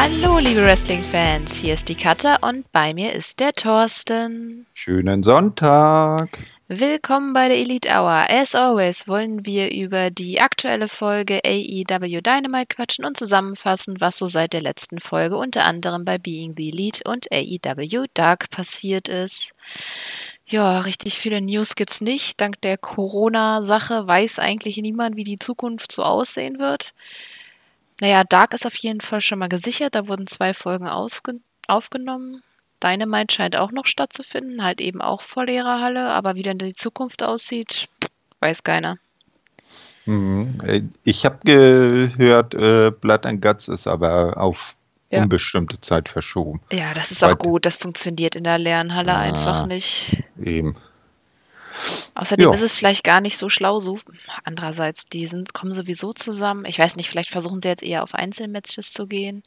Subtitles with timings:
[0.00, 4.64] Hallo, liebe Wrestling-Fans, hier ist die Katja und bei mir ist der Thorsten.
[4.72, 6.38] Schönen Sonntag.
[6.68, 8.26] Willkommen bei der Elite Hour.
[8.30, 14.28] As always wollen wir über die aktuelle Folge AEW Dynamite quatschen und zusammenfassen, was so
[14.28, 19.50] seit der letzten Folge unter anderem bei Being the Elite und AEW Dark passiert ist.
[20.46, 22.40] Ja, richtig viele News gibt's nicht.
[22.40, 26.94] Dank der Corona-Sache weiß eigentlich niemand, wie die Zukunft so aussehen wird.
[28.00, 29.94] Naja, Dark ist auf jeden Fall schon mal gesichert.
[29.94, 32.42] Da wurden zwei Folgen aufgenommen.
[32.82, 36.74] Dynamite scheint auch noch stattzufinden, halt eben auch vor leerer Halle, aber wie denn die
[36.74, 37.88] Zukunft aussieht,
[38.40, 38.98] weiß keiner.
[40.06, 40.60] Mhm.
[40.64, 44.56] Äh, ich habe gehört, äh, Blood and Guts ist aber auf
[45.10, 45.22] ja.
[45.22, 46.60] unbestimmte Zeit verschoben.
[46.72, 47.66] Ja, das ist auch Weil, gut.
[47.66, 50.22] Das funktioniert in der leeren Halle ja, einfach nicht.
[50.40, 50.76] Eben.
[52.14, 52.52] Außerdem jo.
[52.52, 53.78] ist es vielleicht gar nicht so schlau.
[53.78, 53.98] So.
[54.44, 56.64] Andererseits, die sind, kommen sowieso zusammen.
[56.66, 59.42] Ich weiß nicht, vielleicht versuchen sie jetzt eher auf Einzelmatches zu gehen.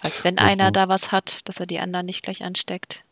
[0.00, 3.04] Als wenn einer da was hat, dass er die anderen nicht gleich ansteckt.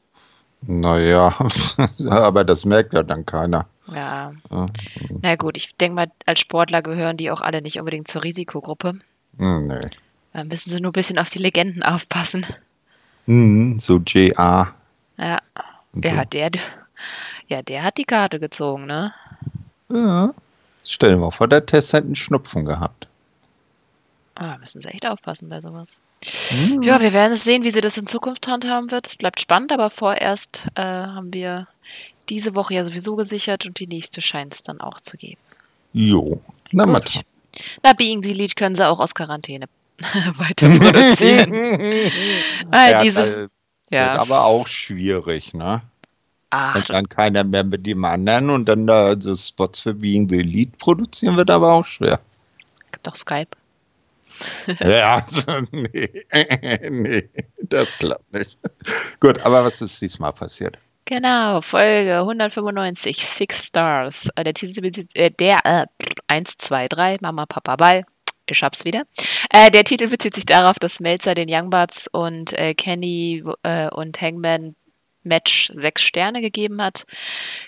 [0.63, 1.35] Naja,
[2.09, 3.67] aber das merkt ja dann keiner.
[3.87, 4.33] Ja.
[4.51, 4.67] ja.
[5.09, 9.01] Na gut, ich denke mal, als Sportler gehören die auch alle nicht unbedingt zur Risikogruppe.
[9.39, 9.81] Hm, nee.
[10.33, 12.47] Da müssen sie nur ein bisschen auf die Legenden aufpassen.
[13.27, 14.75] Mhm, so JA.
[15.19, 15.39] Ja.
[15.95, 16.25] Ja, so.
[16.33, 16.51] der,
[17.53, 19.13] ja, der hat die Karte gezogen, ne?
[19.91, 20.35] Ja.
[20.85, 23.07] Stell dir mal vor, der Test hätte einen Schnupfen gehabt.
[24.35, 26.01] Ah, müssen sie echt aufpassen bei sowas.
[26.51, 26.83] Mhm.
[26.83, 29.07] Ja, wir werden es sehen, wie sie das in Zukunft handhaben wird.
[29.07, 31.69] Es bleibt spannend, aber vorerst äh, haben wir
[32.31, 35.41] diese Woche ja sowieso gesichert und die nächste scheint es dann auch zu geben.
[35.93, 37.21] Jo, na Gut.
[37.83, 39.67] Na, Being the Lead können sie auch aus Quarantäne
[40.01, 41.53] weiter produzieren.
[42.73, 43.51] äh, diese,
[43.91, 44.19] ja.
[44.19, 45.83] aber auch schwierig, ne?
[46.55, 50.29] Ach, und dann keiner mehr mit dem anderen und dann da so Spots für Being
[50.29, 52.21] the Elite produzieren wird aber auch schwer.
[52.93, 53.49] Gibt doch Skype.
[54.81, 55.27] ja,
[55.71, 56.27] nee,
[56.91, 57.29] nee,
[57.63, 58.59] das klappt nicht.
[59.19, 60.77] Gut, aber was ist diesmal passiert?
[61.07, 64.29] Genau, Folge 195, Six Stars.
[64.37, 65.87] Äh, der Titel, äh, der, äh,
[66.27, 68.05] 1, 2, 3, Mama, Papa, Ball.
[68.45, 69.05] Ich hab's wieder.
[69.49, 74.21] Äh, der Titel bezieht sich darauf, dass Melzer den Youngbuds und äh, Kenny äh, und
[74.21, 74.77] Hangman
[75.25, 77.05] Match sechs Sterne gegeben hat.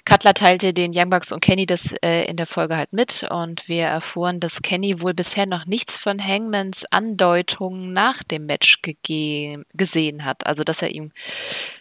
[0.05, 3.69] Cutler teilte den Young Bucks und Kenny das äh, in der Folge halt mit und
[3.69, 10.25] wir erfuhren, dass Kenny wohl bisher noch nichts von Hangmans Andeutungen nach dem Match gesehen
[10.25, 10.47] hat.
[10.47, 11.13] Also, dass er ihm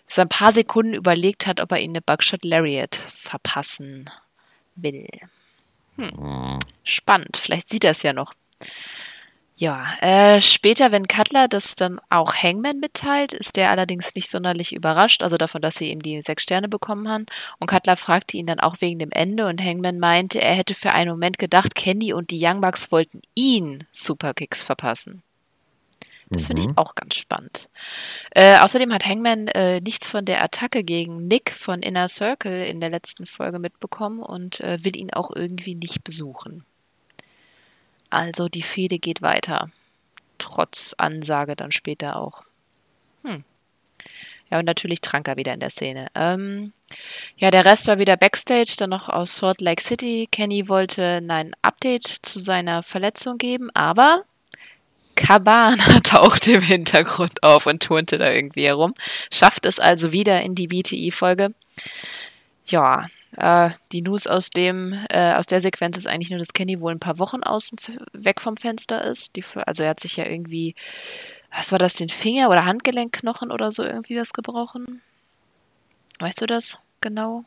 [0.08, 4.10] so ein paar Sekunden überlegt hat, ob er ihn eine Buckshot Lariat verpassen
[4.76, 5.08] will.
[5.98, 6.12] Hm.
[6.12, 6.60] hm.
[6.84, 7.38] Spannend.
[7.38, 8.34] Vielleicht sieht er es ja noch.
[9.56, 14.74] Ja, äh, später, wenn Cutler das dann auch Hangman mitteilt, ist der allerdings nicht sonderlich
[14.74, 17.28] überrascht, also davon, dass sie ihm die sechs Sterne bekommen haben.
[17.60, 20.92] Und Cutler fragte ihn dann auch wegen dem Ende und Hangman meinte, er hätte für
[20.92, 25.22] einen Moment gedacht, Candy und die Young Bucks wollten ihn Superkicks verpassen.
[26.30, 26.78] Das finde ich mhm.
[26.78, 27.70] auch ganz spannend.
[28.32, 32.80] Äh, außerdem hat Hangman äh, nichts von der Attacke gegen Nick von Inner Circle in
[32.80, 36.66] der letzten Folge mitbekommen und äh, will ihn auch irgendwie nicht besuchen.
[38.14, 39.72] Also die Fehde geht weiter.
[40.38, 42.44] Trotz Ansage dann später auch.
[43.24, 43.44] Hm.
[44.52, 46.08] Ja, und natürlich Tranker wieder in der Szene.
[46.14, 46.74] Ähm,
[47.38, 50.28] ja, der Rest war wieder Backstage, dann noch aus Salt Lake City.
[50.32, 54.26] Kenny wollte ein Update zu seiner Verletzung geben, aber
[55.16, 58.94] Cabana tauchte im Hintergrund auf und turnte da irgendwie herum.
[59.32, 61.54] Schafft es also wieder in die BTI-Folge.
[62.68, 63.08] Ja,
[63.38, 66.92] äh, die News aus dem, äh, aus der Sequenz ist eigentlich nur, dass Kenny wohl
[66.92, 67.78] ein paar Wochen außen
[68.14, 69.36] weg vom Fenster ist.
[69.36, 70.76] Die, also er hat sich ja irgendwie,
[71.56, 75.02] was war das, den Finger oder Handgelenkknochen oder so irgendwie was gebrochen?
[76.20, 77.46] Weißt du das genau?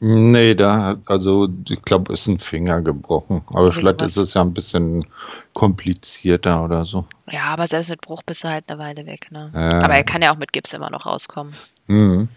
[0.00, 3.42] Nee, da, also ich glaube, ist ein Finger gebrochen.
[3.48, 4.16] Aber Wie vielleicht sowas?
[4.16, 5.06] ist es ja ein bisschen
[5.54, 7.06] komplizierter oder so.
[7.30, 9.50] Ja, aber selbst mit Bruch bist du halt eine Weile weg, ne?
[9.54, 9.82] Ja.
[9.82, 11.54] Aber er kann ja auch mit Gips immer noch rauskommen.
[11.86, 12.28] Mhm.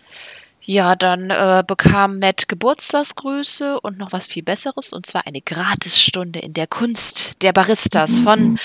[0.69, 6.39] Ja, dann äh, bekam Matt Geburtstagsgrüße und noch was viel Besseres, und zwar eine Gratisstunde
[6.39, 8.59] in der Kunst der Baristas von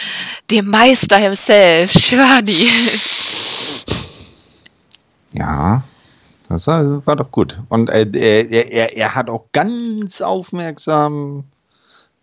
[0.51, 2.67] dem Meister himself, Shivani.
[5.33, 5.85] Ja,
[6.49, 7.61] das war, war doch gut.
[7.69, 11.45] Und äh, er, er, er hat auch ganz aufmerksam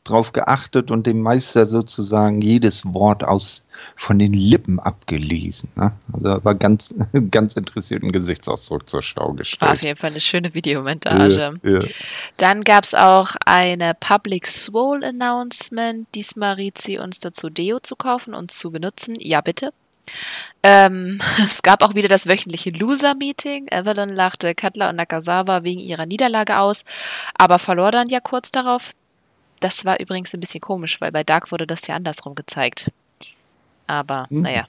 [0.10, 3.64] drauf geachtet und dem Meister sozusagen jedes Wort aus
[3.96, 5.70] von den Lippen abgelesen.
[5.76, 5.94] Ne?
[6.12, 6.94] Also war ganz,
[7.32, 9.62] ganz interessiert im Gesichtsausdruck zur Schau gestellt.
[9.62, 11.60] War auf jeden Fall eine schöne Videomontage.
[11.64, 11.80] Ja, ja.
[12.38, 16.08] Dann gab es auch eine Public Swole Announcement.
[16.16, 19.16] Diesmal riet sie uns dazu, Deo zu kaufen und zu benutzen.
[19.20, 19.72] Ja, bitte.
[20.64, 23.68] Ähm, es gab auch wieder das wöchentliche Loser-Meeting.
[23.72, 26.86] Evelyn lachte Cutler und Nakazawa wegen ihrer Niederlage aus,
[27.36, 28.94] aber verlor dann ja kurz darauf.
[29.60, 32.92] Das war übrigens ein bisschen komisch, weil bei Dark wurde das ja andersrum gezeigt.
[33.88, 34.42] Aber hm.
[34.42, 34.68] naja,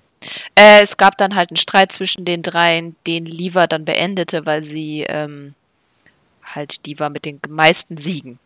[0.54, 4.62] Äh, es gab dann halt einen Streit zwischen den dreien, den Liva dann beendete, weil
[4.62, 5.54] sie ähm,
[6.44, 8.38] halt die war mit den meisten Siegen.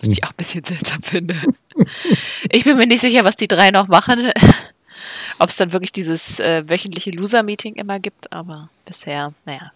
[0.00, 1.36] Was ich auch ein bisschen seltsam finde.
[2.50, 4.32] ich bin mir nicht sicher, was die drei noch machen.
[5.38, 9.72] Ob es dann wirklich dieses äh, wöchentliche Loser-Meeting immer gibt, aber bisher, naja,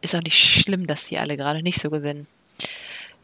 [0.00, 2.26] ist auch nicht schlimm, dass sie alle gerade nicht so gewinnen.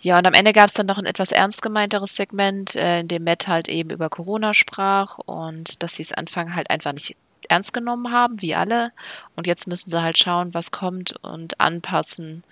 [0.02, 3.08] Ja, und am Ende gab es dann noch ein etwas ernst gemeinteres Segment, äh, in
[3.08, 7.17] dem Matt halt eben über Corona sprach und dass sie es Anfang halt einfach nicht
[7.49, 8.93] ernst genommen haben, wie alle.
[9.37, 12.44] Und jetzt müssen sie halt schauen, was kommt und anpassen,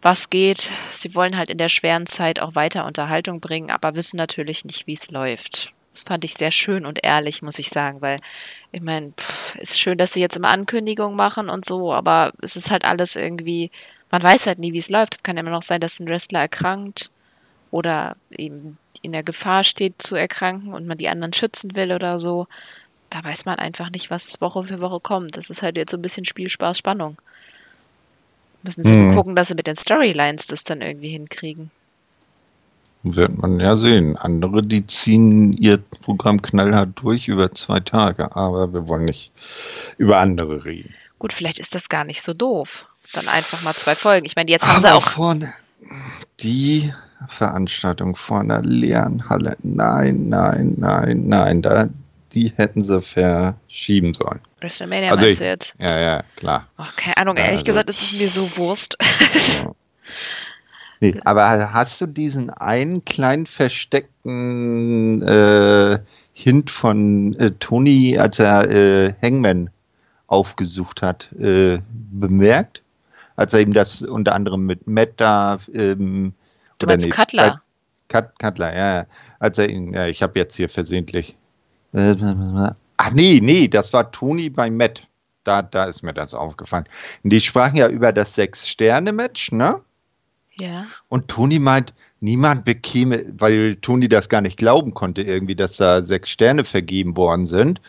[0.00, 0.70] was geht.
[0.92, 4.86] Sie wollen halt in der schweren Zeit auch weiter Unterhaltung bringen, aber wissen natürlich nicht,
[4.86, 5.72] wie es läuft.
[5.92, 8.20] Das fand ich sehr schön und ehrlich, muss ich sagen, weil
[8.70, 9.14] ich meine,
[9.58, 13.16] ist schön, dass sie jetzt immer Ankündigungen machen und so, aber es ist halt alles
[13.16, 13.70] irgendwie,
[14.16, 15.16] man weiß halt nie, wie es läuft.
[15.16, 17.10] Es kann immer noch sein, dass ein Wrestler erkrankt
[17.70, 22.16] oder eben in der Gefahr steht zu erkranken und man die anderen schützen will oder
[22.16, 22.46] so.
[23.10, 25.36] Da weiß man einfach nicht, was Woche für Woche kommt.
[25.36, 27.18] Das ist halt jetzt so ein bisschen Spiel, Spaß, Spannung.
[28.62, 29.12] Müssen sie hm.
[29.12, 31.70] gucken, dass sie mit den Storylines das dann irgendwie hinkriegen.
[33.02, 34.16] Wird man ja sehen.
[34.16, 39.30] Andere, die ziehen ihr Programm knallhart durch über zwei Tage, aber wir wollen nicht
[39.98, 40.94] über andere reden.
[41.18, 42.88] Gut, vielleicht ist das gar nicht so doof.
[43.12, 44.26] Dann einfach mal zwei Folgen.
[44.26, 45.10] Ich meine, jetzt haben aber sie auch.
[45.10, 45.52] Vorne,
[46.40, 46.92] die
[47.28, 49.56] Veranstaltung vor einer leeren Halle.
[49.62, 51.62] Nein, nein, nein, nein.
[51.62, 51.88] Da,
[52.32, 54.40] die hätten sie verschieben sollen.
[54.60, 55.74] WrestleMania also meinst ich, du jetzt?
[55.78, 56.68] Ja, ja, klar.
[56.76, 58.96] Ach, keine Ahnung, ehrlich also, gesagt ist es mir so Wurst.
[59.62, 59.72] Ja.
[61.00, 65.98] Nee, aber hast du diesen einen kleinen versteckten äh,
[66.32, 69.68] Hint von äh, Tony, als er äh, Hangman
[70.26, 72.82] aufgesucht hat, äh, bemerkt?
[73.36, 75.58] Als er ihm das unter anderem mit Matt da.
[75.72, 76.32] Ähm,
[76.78, 77.62] du meinst nee, Cutler?
[78.08, 79.06] Cut, Cutler, ja.
[79.38, 81.36] Als er ihn, ja, ich habe jetzt hier versehentlich.
[81.92, 82.16] Äh,
[82.96, 85.06] ach nee, nee, das war Tony bei Matt.
[85.44, 86.86] Da, da ist mir das aufgefallen.
[87.22, 89.80] Die sprachen ja über das Sechs-Sterne-Match, ne?
[90.54, 90.86] Ja.
[91.08, 96.02] Und Toni meint, niemand bekäme, weil Toni das gar nicht glauben konnte, irgendwie, dass da
[96.02, 97.80] sechs Sterne vergeben worden sind.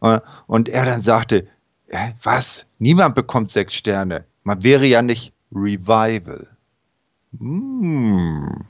[0.00, 1.48] Äh, und er dann sagte,
[2.22, 2.66] was?
[2.78, 4.24] Niemand bekommt sechs Sterne.
[4.44, 6.46] Man wäre ja nicht Revival.
[7.38, 8.64] Hm.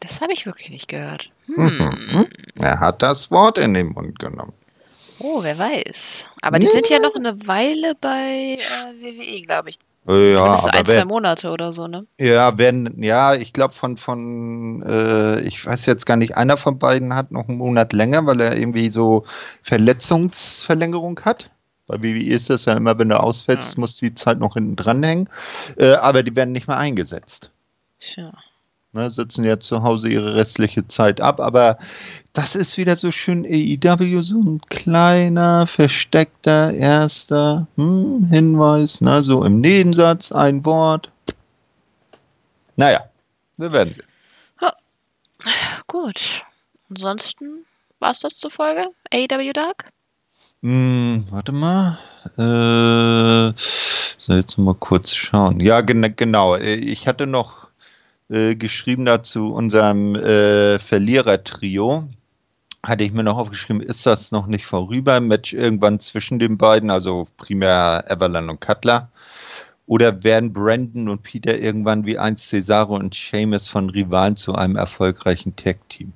[0.00, 1.30] Das habe ich wirklich nicht gehört.
[1.46, 2.26] Hm.
[2.54, 4.52] Er hat das Wort in den Mund genommen.
[5.20, 6.30] Oh, wer weiß.
[6.42, 6.72] Aber die ja.
[6.72, 9.78] sind ja noch eine Weile bei äh, WWE, glaube ich.
[10.06, 12.06] Ja, so ein, zwei Monate oder so, ne?
[12.18, 16.78] Ja, wenn, ja, ich glaube von, von äh, ich weiß jetzt gar nicht, einer von
[16.78, 19.26] beiden hat noch einen Monat länger, weil er irgendwie so
[19.64, 21.50] Verletzungsverlängerung hat.
[21.88, 23.80] Bei WWE ist das ja immer, wenn du ausfällst, ja.
[23.80, 25.28] muss die Zeit noch hinten dranhängen.
[25.76, 27.50] Äh, aber die werden nicht mehr eingesetzt.
[27.98, 28.34] Sure.
[28.92, 31.78] Ne, sitzen ja zu Hause ihre restliche Zeit ab, aber
[32.32, 39.44] das ist wieder so schön AEW, so ein kleiner, versteckter erster hm, Hinweis, ne, so
[39.44, 41.10] im Nebensatz ein Wort.
[42.76, 43.10] Naja,
[43.56, 44.06] wir werden sehen.
[44.62, 44.72] Ja.
[45.86, 46.42] Gut.
[46.88, 47.66] Ansonsten
[47.98, 49.92] war es das zur Folge AEW Dark?
[50.62, 51.98] Hm, warte mal.
[52.36, 55.60] Äh, so, jetzt mal kurz schauen.
[55.60, 56.56] Ja, gen genau.
[56.56, 57.68] Ich hatte noch
[58.28, 62.08] äh, geschrieben dazu unserem äh, Verlierer-Trio.
[62.82, 65.20] Hatte ich mir noch aufgeschrieben, ist das noch nicht vorüber?
[65.20, 69.10] Match irgendwann zwischen den beiden, also primär Everland und Cutler.
[69.86, 74.76] Oder werden Brandon und Peter irgendwann wie einst Cesaro und Seamus von Rivalen zu einem
[74.76, 76.12] erfolgreichen Tag-Team?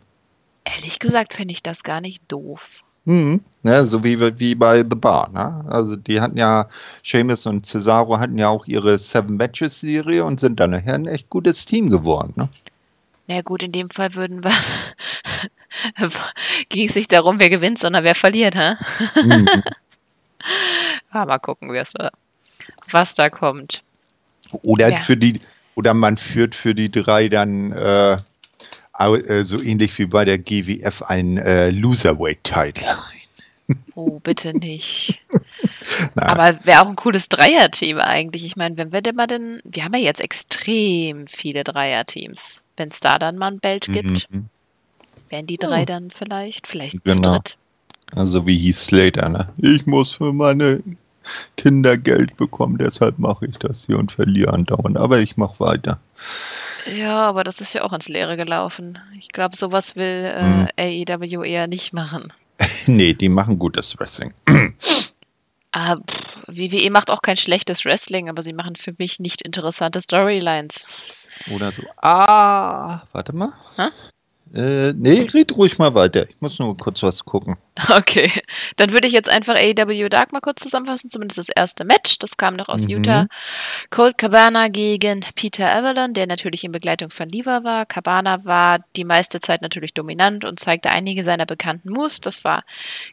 [0.64, 2.82] Ehrlich gesagt finde ich das gar nicht doof.
[3.04, 3.40] Mhm.
[3.64, 5.30] Ne, so wie, wie bei The Bar.
[5.30, 5.64] Ne?
[5.68, 6.68] Also die hatten ja,
[7.04, 11.06] Seamus und Cesaro hatten ja auch ihre Seven Matches Serie und sind dann nachher ein
[11.06, 12.32] echt gutes Team geworden.
[12.34, 12.48] Ne?
[13.28, 14.50] Na ja, gut, in dem Fall würden wir
[16.68, 18.74] ging es nicht darum, wer gewinnt, sondern wer verliert, hä?
[19.22, 19.48] Mhm.
[21.10, 21.70] ah, mal gucken,
[22.90, 23.82] was da kommt.
[24.62, 25.02] Oder ja.
[25.02, 25.40] für die,
[25.76, 28.18] oder man führt für die drei dann äh,
[29.44, 32.98] so ähnlich wie bei der GWF ein äh, Loserweight-Title.
[33.94, 35.22] Oh, bitte nicht.
[36.16, 38.44] Aber wäre auch ein cooles Dreier-Team eigentlich.
[38.44, 42.64] Ich meine, wenn wir denn mal denn, wir haben ja jetzt extrem viele Dreier-Teams.
[42.76, 44.46] Wenn es da dann mal ein Belt gibt, mhm.
[45.28, 45.86] wären die drei oh.
[45.86, 47.14] dann vielleicht, vielleicht genau.
[47.14, 47.56] zu dritt.
[48.14, 49.48] Also wie hieß Slater, ne?
[49.58, 50.82] Ich muss für meine
[51.56, 54.96] Kinder Geld bekommen, deshalb mache ich das hier und verliere andauernd.
[54.96, 55.98] Aber ich mache weiter.
[56.86, 58.98] Ja, aber das ist ja auch ins Leere gelaufen.
[59.18, 60.24] Ich glaube, sowas will
[60.76, 61.18] äh, hm.
[61.20, 62.32] AEW eher nicht machen.
[62.86, 64.34] nee, die machen gutes Wrestling.
[65.72, 70.00] ah, pff, WWE macht auch kein schlechtes Wrestling, aber sie machen für mich nicht interessante
[70.00, 70.86] Storylines.
[71.54, 71.82] Oder so.
[71.96, 73.52] Ah, warte mal.
[74.54, 76.28] Äh, nee, red ruhig mal weiter.
[76.28, 77.56] Ich muss nur kurz was gucken.
[77.88, 78.30] Okay,
[78.76, 82.18] dann würde ich jetzt einfach AEW Dark mal kurz zusammenfassen, zumindest das erste Match.
[82.18, 82.90] Das kam noch aus mhm.
[82.90, 83.26] Utah.
[83.88, 87.86] Colt Cabana gegen Peter Avalon, der natürlich in Begleitung von Lever war.
[87.86, 92.20] Cabana war die meiste Zeit natürlich dominant und zeigte einige seiner bekannten Moves.
[92.20, 92.62] Das war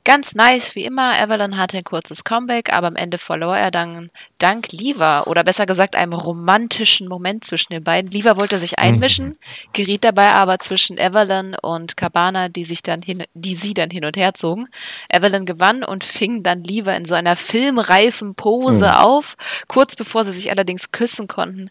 [0.04, 1.18] ganz nice, wie immer.
[1.18, 5.66] Avalon hatte ein kurzes Comeback, aber am Ende verlor er dann dank Lever oder besser
[5.66, 8.12] gesagt einem romantischen Moment zwischen den beiden.
[8.12, 9.38] Lever wollte sich einmischen, mhm.
[9.72, 11.29] geriet dabei aber zwischen Avalon
[11.62, 14.68] und Cabana, die sich dann hin, die sie dann hin und her zogen.
[15.10, 18.96] Evelyn gewann und fing dann lieber in so einer filmreifen Pose mhm.
[18.96, 19.36] auf.
[19.68, 21.70] Kurz bevor sie sich allerdings küssen konnten,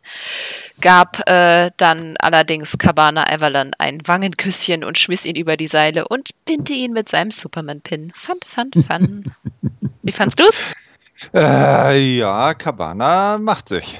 [0.81, 6.31] gab äh, dann allerdings Cabana Evelyn ein Wangenküsschen und schmiss ihn über die Seile und
[6.45, 8.13] pinte ihn mit seinem Superman-Pin.
[8.15, 9.25] Fun, fun, fun.
[10.03, 10.63] Wie fandst du's?
[11.35, 13.99] Äh, ja, Cabana macht sich.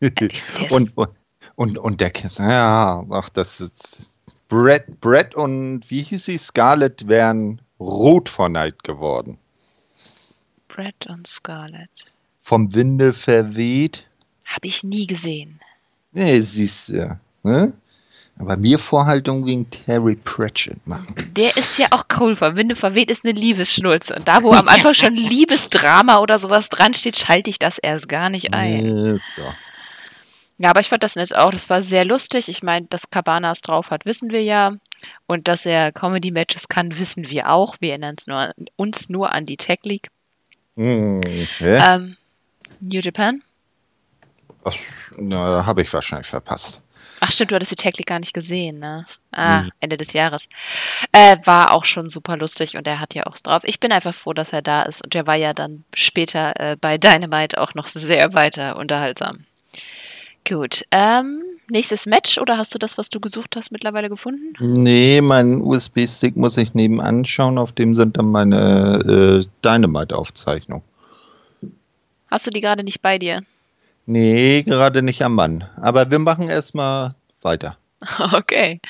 [0.70, 0.94] und,
[1.54, 4.15] und, und der Kiss, ja, ach, das ist.
[4.48, 6.38] Brett, Brett und wie hieß sie?
[6.38, 9.38] Scarlett wären rot vor Neid geworden.
[10.68, 12.06] Brett und Scarlett.
[12.42, 14.04] Vom Winde verweht.
[14.44, 15.60] Hab ich nie gesehen.
[16.12, 17.18] Nee, siehst du.
[17.42, 17.72] Ne?
[18.38, 21.14] Aber mir Vorhaltung wegen Terry Pratchett machen.
[21.34, 22.36] Der ist ja auch cool.
[22.36, 24.14] Vom Winde verweht ist eine Liebesschnulze.
[24.14, 28.08] Und da, wo am Anfang schon Liebesdrama oder sowas dran steht, schalte ich das erst
[28.08, 29.18] gar nicht ein.
[29.38, 29.54] Ja,
[30.58, 31.50] ja, aber ich fand das nett auch.
[31.50, 32.48] Das war sehr lustig.
[32.48, 34.72] Ich meine, dass Cabanas drauf hat, wissen wir ja.
[35.26, 37.76] Und dass er Comedy-Matches kann, wissen wir auch.
[37.80, 40.08] Wir erinnern uns nur, uns nur an die Tech League.
[40.76, 41.20] Mm,
[41.60, 41.96] yeah.
[41.96, 42.16] ähm,
[42.80, 43.42] New Japan?
[44.64, 44.74] Ach,
[45.16, 46.80] na, habe ich wahrscheinlich verpasst.
[47.20, 49.06] Ach stimmt, du hattest die Tech League gar nicht gesehen, ne?
[49.32, 49.72] Ah, mhm.
[49.80, 50.48] Ende des Jahres.
[51.12, 53.62] Äh, war auch schon super lustig und er hat ja auch drauf.
[53.64, 56.76] Ich bin einfach froh, dass er da ist und er war ja dann später äh,
[56.76, 59.44] bei Dynamite auch noch sehr weiter unterhaltsam.
[60.48, 64.54] Gut, ähm, nächstes Match oder hast du das, was du gesucht hast, mittlerweile gefunden?
[64.60, 70.84] Nee, mein USB-Stick muss ich nebenan schauen, auf dem sind dann meine äh, Dynamite-Aufzeichnungen.
[72.30, 73.42] Hast du die gerade nicht bei dir?
[74.06, 75.64] Nee, gerade nicht am Mann.
[75.80, 77.76] Aber wir machen erstmal weiter.
[78.32, 78.80] Okay.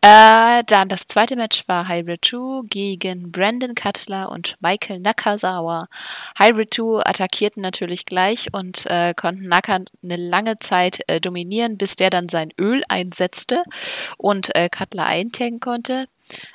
[0.00, 5.88] Äh, dann das zweite Match war Hybrid 2 gegen Brandon Cutler und Michael Nakazawa.
[6.36, 11.96] Hybrid 2 attackierten natürlich gleich und äh, konnten Naka eine lange Zeit äh, dominieren, bis
[11.96, 13.62] der dann sein Öl einsetzte
[14.18, 16.06] und äh, Cutler eintanken konnte.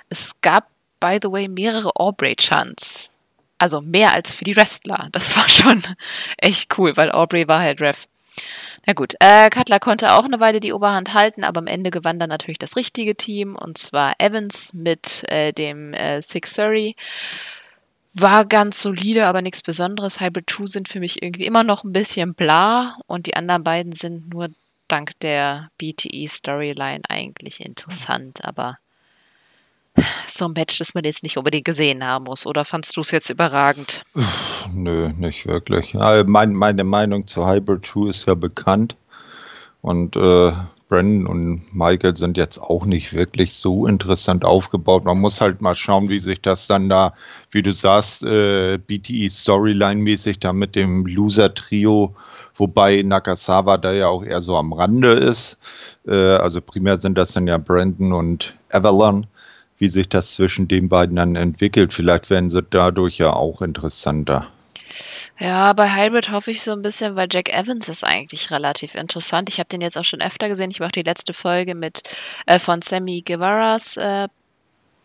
[0.10, 0.68] Es gab,
[1.00, 3.14] by the way, mehrere Aubrey-Chants.
[3.58, 5.10] Also mehr als für die Wrestler.
[5.12, 5.82] Das war schon
[6.38, 8.08] echt cool, weil Aubrey war halt Ref.
[8.86, 12.18] Na gut, äh, Cutler konnte auch eine Weile die Oberhand halten, aber am Ende gewann
[12.18, 16.96] dann natürlich das richtige Team und zwar Evans mit äh, dem äh, Six Surrey.
[18.14, 20.20] War ganz solide, aber nichts Besonderes.
[20.20, 23.92] Hybrid 2 sind für mich irgendwie immer noch ein bisschen bla und die anderen beiden
[23.94, 24.50] sind nur
[24.88, 28.78] dank der BTE-Storyline eigentlich interessant, aber
[30.28, 32.46] so ein Match, das man jetzt nicht unbedingt gesehen haben muss.
[32.46, 34.04] Oder fandst du es jetzt überragend?
[34.74, 35.96] Nö, nicht wirklich.
[35.96, 38.96] Also mein, meine Meinung zu Hybrid 2 ist ja bekannt.
[39.82, 40.54] Und äh,
[40.90, 45.06] Brandon und Michael sind jetzt auch nicht wirklich so interessant aufgebaut.
[45.06, 47.14] Man muss halt mal schauen, wie sich das dann da,
[47.52, 52.14] wie du sagst, äh, BTE Storyline-mäßig da mit dem Loser-Trio,
[52.56, 55.58] wobei Nakasawa da ja auch eher so am Rande ist.
[56.06, 59.28] Äh, also primär sind das dann ja Brandon und Avalon
[59.82, 61.94] wie sich das zwischen den beiden dann entwickelt.
[61.94, 64.48] Vielleicht werden sie dadurch ja auch interessanter.
[65.40, 69.50] Ja, bei Hybrid hoffe ich so ein bisschen, weil Jack Evans ist eigentlich relativ interessant.
[69.50, 70.70] Ich habe den jetzt auch schon öfter gesehen.
[70.70, 72.04] Ich habe auch die letzte Folge mit
[72.46, 74.28] äh, von Sammy Guevaras äh,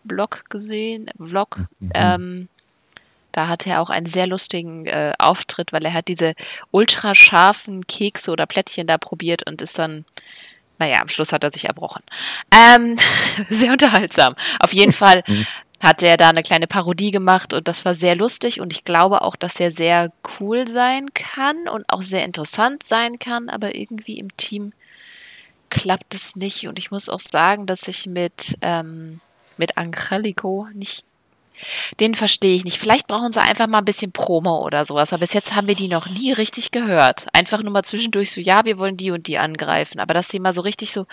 [0.04, 1.60] Blog gesehen, Vlog.
[1.80, 1.90] Mhm.
[1.94, 2.48] Ähm,
[3.32, 6.34] da hatte er auch einen sehr lustigen äh, Auftritt, weil er hat diese
[6.70, 10.04] ultra scharfen Kekse oder Plättchen da probiert und ist dann
[10.78, 12.02] naja, am Schluss hat er sich erbrochen.
[12.50, 12.96] Ähm,
[13.48, 14.34] sehr unterhaltsam.
[14.60, 15.46] Auf jeden Fall mhm.
[15.80, 19.22] hat er da eine kleine Parodie gemacht und das war sehr lustig und ich glaube
[19.22, 24.18] auch, dass er sehr cool sein kann und auch sehr interessant sein kann, aber irgendwie
[24.18, 24.72] im Team
[25.70, 29.20] klappt es nicht und ich muss auch sagen, dass ich mit, ähm,
[29.56, 31.04] mit Angelico nicht
[32.00, 32.78] den verstehe ich nicht.
[32.78, 35.12] Vielleicht brauchen sie einfach mal ein bisschen Promo oder sowas.
[35.12, 37.26] Aber bis jetzt haben wir die noch nie richtig gehört.
[37.32, 40.00] Einfach nur mal zwischendurch so, ja, wir wollen die und die angreifen.
[40.00, 41.06] Aber dass sie mal so richtig so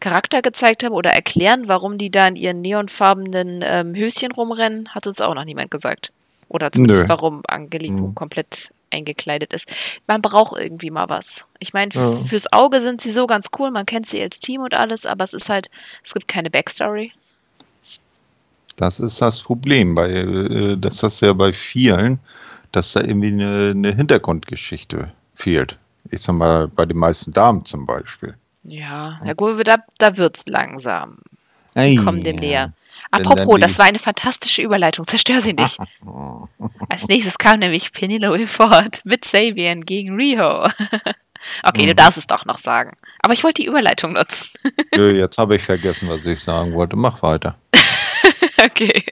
[0.00, 5.06] Charakter gezeigt haben oder erklären, warum die da in ihren neonfarbenen ähm, Höschen rumrennen, hat
[5.06, 6.12] uns auch noch niemand gesagt.
[6.48, 7.08] Oder zumindest Nö.
[7.08, 8.14] warum Angelico mhm.
[8.14, 9.68] komplett eingekleidet ist.
[10.06, 11.46] Man braucht irgendwie mal was.
[11.58, 12.16] Ich meine, ja.
[12.16, 15.24] fürs Auge sind sie so ganz cool, man kennt sie als Team und alles, aber
[15.24, 15.70] es ist halt,
[16.02, 17.12] es gibt keine Backstory.
[18.80, 22.18] Das ist das Problem, bei, äh, das ist ja bei vielen,
[22.72, 25.76] dass da irgendwie eine, eine Hintergrundgeschichte fehlt.
[26.10, 28.34] Ich sag mal, bei den meisten Damen zum Beispiel.
[28.64, 31.18] Ja, ja gut, da, da wird es langsam.
[31.76, 32.72] Die kommen dem näher.
[33.10, 35.04] Apropos, das war eine fantastische Überleitung.
[35.04, 35.78] Zerstör sie nicht.
[36.88, 40.64] Als nächstes kam nämlich Penelope Ford mit Sabian gegen Riho.
[41.64, 41.86] okay, mhm.
[41.88, 42.96] du darfst es doch noch sagen.
[43.22, 44.48] Aber ich wollte die Überleitung nutzen.
[44.96, 46.96] Jetzt habe ich vergessen, was ich sagen wollte.
[46.96, 47.58] Mach weiter.
[48.64, 49.04] okay.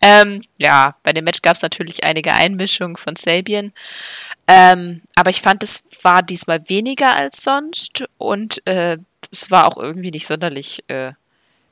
[0.00, 3.72] Ähm, ja, bei dem Match gab es natürlich einige Einmischungen von Sabian.
[4.46, 8.98] Ähm, aber ich fand, es war diesmal weniger als sonst und äh,
[9.32, 11.12] es war auch irgendwie nicht sonderlich äh,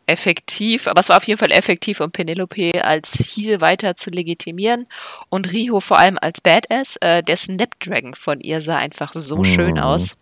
[0.06, 4.86] effektiv, aber es war auf jeden Fall effektiv, um Penelope als Heal weiter zu legitimieren
[5.28, 6.96] und Riho vor allem als Badass.
[6.96, 9.44] Äh, der Snapdragon von ihr sah einfach so mhm.
[9.44, 10.16] schön aus.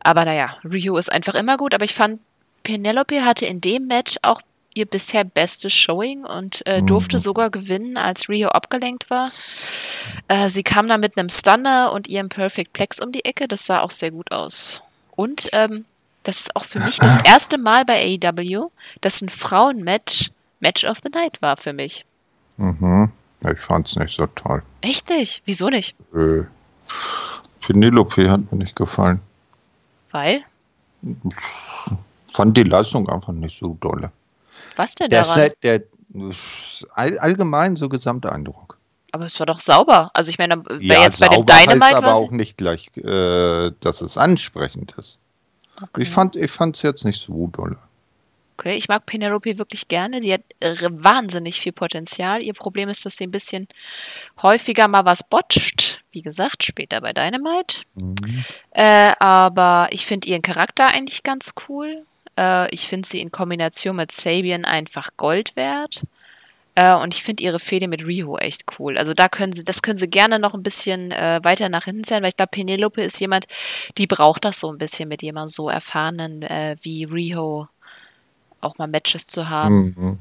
[0.00, 2.20] Aber naja, Riho ist einfach immer gut, aber ich fand,
[2.62, 4.40] Penelope hatte in dem Match auch
[4.74, 7.20] ihr bisher bestes Showing und äh, durfte mhm.
[7.20, 9.30] sogar gewinnen, als Rio abgelenkt war.
[10.28, 13.48] Äh, sie kam da mit einem Stunner und ihrem Perfect Plex um die Ecke.
[13.48, 14.82] Das sah auch sehr gut aus.
[15.12, 15.84] Und ähm,
[16.24, 20.98] das ist auch für mich das erste Mal bei AEW, dass ein Frauenmatch Match of
[21.04, 22.04] the Night war für mich.
[22.56, 23.12] Mhm.
[23.50, 24.62] Ich fand's nicht so toll.
[24.80, 25.42] Echt nicht?
[25.44, 25.94] Wieso nicht?
[26.14, 26.44] Äh,
[27.60, 29.20] Penelope hat mir nicht gefallen.
[30.10, 30.42] Weil?
[32.32, 34.10] Fand die Leistung einfach nicht so dolle.
[34.76, 35.34] Was denn daran?
[35.34, 35.82] Halt der,
[36.94, 38.78] allgemein so Gesamteindruck.
[39.12, 40.10] Aber es war doch sauber.
[40.12, 44.00] Also ich meine, ja, jetzt bei dem Dynamite heißt aber auch nicht gleich, äh, dass
[44.00, 45.18] es ansprechend ist.
[45.80, 46.02] Okay.
[46.02, 47.78] Ich fand ich es jetzt nicht so dolle.
[48.56, 50.20] Okay, ich mag Penelope wirklich gerne.
[50.20, 52.42] Die hat äh, wahnsinnig viel Potenzial.
[52.42, 53.66] Ihr Problem ist, dass sie ein bisschen
[54.42, 56.02] häufiger mal was botcht.
[56.12, 57.82] Wie gesagt, später bei Dynamite.
[57.94, 58.44] Mhm.
[58.70, 62.04] Äh, aber ich finde ihren Charakter eigentlich ganz cool.
[62.38, 66.02] Äh, ich finde sie in Kombination mit Sabian einfach Gold wert.
[66.74, 68.98] Äh, und ich finde ihre Fehde mit Riho echt cool.
[68.98, 72.04] Also da können sie, das können sie gerne noch ein bisschen äh, weiter nach hinten
[72.04, 73.46] zählen, weil ich glaube, Penelope ist jemand,
[73.96, 77.68] die braucht das so ein bisschen mit jemandem so erfahrenen äh, wie Riho
[78.60, 79.94] auch mal Matches zu haben.
[79.96, 80.18] Mhm.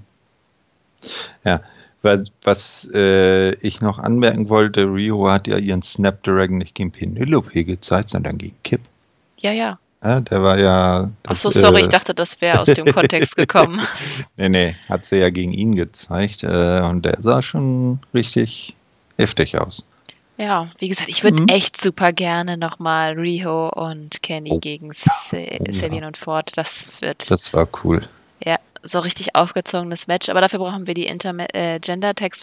[1.44, 1.62] Ja,
[2.04, 7.64] was, was äh, ich noch anmerken wollte, Riho hat ja ihren Snapdragon nicht gegen Penelope
[7.64, 8.82] gezeigt, sondern gegen Kip.
[9.40, 9.80] Ja, ja.
[10.04, 11.10] Ja, der war ja.
[11.24, 13.82] Das, Ach so, sorry, äh, ich dachte, das wäre aus dem Kontext gekommen.
[14.38, 18.76] nee, nee, hat sie ja gegen ihn gezeigt äh, und der sah schon richtig
[19.18, 19.86] heftig aus.
[20.38, 21.48] Ja, wie gesagt, ich würde mhm.
[21.48, 24.60] echt super gerne nochmal Riho und Kenny oh.
[24.60, 26.08] gegen Se oh, Sabine ja.
[26.08, 26.52] und Ford.
[26.58, 27.30] Das wird.
[27.30, 28.08] Das war cool.
[28.44, 30.30] Ja, so richtig aufgezogenes Match.
[30.30, 31.80] Aber dafür brauchen wir die äh,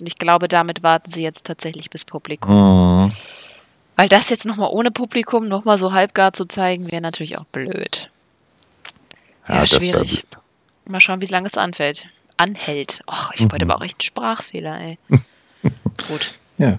[0.01, 3.05] und ich glaube, damit warten sie jetzt tatsächlich bis Publikum.
[3.07, 3.13] Mhm.
[4.01, 8.09] Weil das jetzt nochmal ohne Publikum nochmal so halbgar zu zeigen, wäre natürlich auch blöd.
[9.47, 10.25] Ja, ja schwierig.
[10.87, 12.07] Mal schauen, wie lange es anfällt.
[12.39, 13.03] Anhält.
[13.07, 13.53] Och, ich mhm.
[13.53, 14.99] wollte aber auch echt einen Sprachfehler, ey.
[16.09, 16.33] Gut.
[16.57, 16.73] Ja.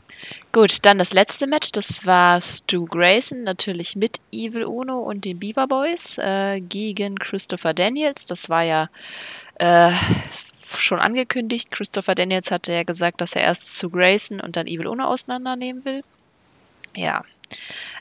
[0.52, 5.38] Gut, dann das letzte Match, das war Stu Grayson, natürlich mit Evil Uno und den
[5.38, 8.26] Beaver Boys äh, gegen Christopher Daniels.
[8.26, 8.90] Das war ja
[9.60, 9.92] äh,
[10.76, 11.70] schon angekündigt.
[11.70, 15.86] Christopher Daniels hatte ja gesagt, dass er erst Stu Grayson und dann Evil Uno auseinandernehmen
[15.86, 16.02] will.
[16.96, 17.24] Ja.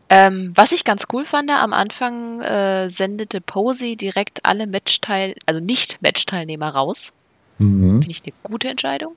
[0.09, 5.61] Ähm, was ich ganz cool fand, am Anfang äh, sendete Posey direkt alle Matchteil, also
[5.61, 7.13] nicht Matchteilnehmer raus.
[7.61, 8.01] Mhm.
[8.01, 9.17] Finde ich eine gute Entscheidung.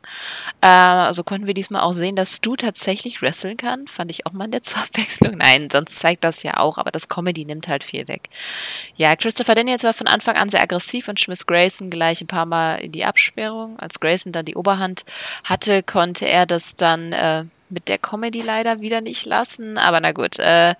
[0.59, 3.87] Äh, also konnten wir diesmal auch sehen, dass Stu tatsächlich wresteln kann.
[3.87, 5.37] Fand ich auch mal eine zur Abwechslung.
[5.37, 8.29] Nein, sonst zeigt das ja auch, aber das Comedy nimmt halt viel weg.
[8.97, 12.45] Ja, Christopher Daniels war von Anfang an sehr aggressiv und schmiss Grayson gleich ein paar
[12.45, 13.79] Mal in die Absperrung.
[13.79, 15.05] Als Grayson dann die Oberhand
[15.45, 19.77] hatte, konnte er das dann äh, mit der Comedy leider wieder nicht lassen.
[19.77, 20.39] Aber na gut.
[20.39, 20.75] Äh,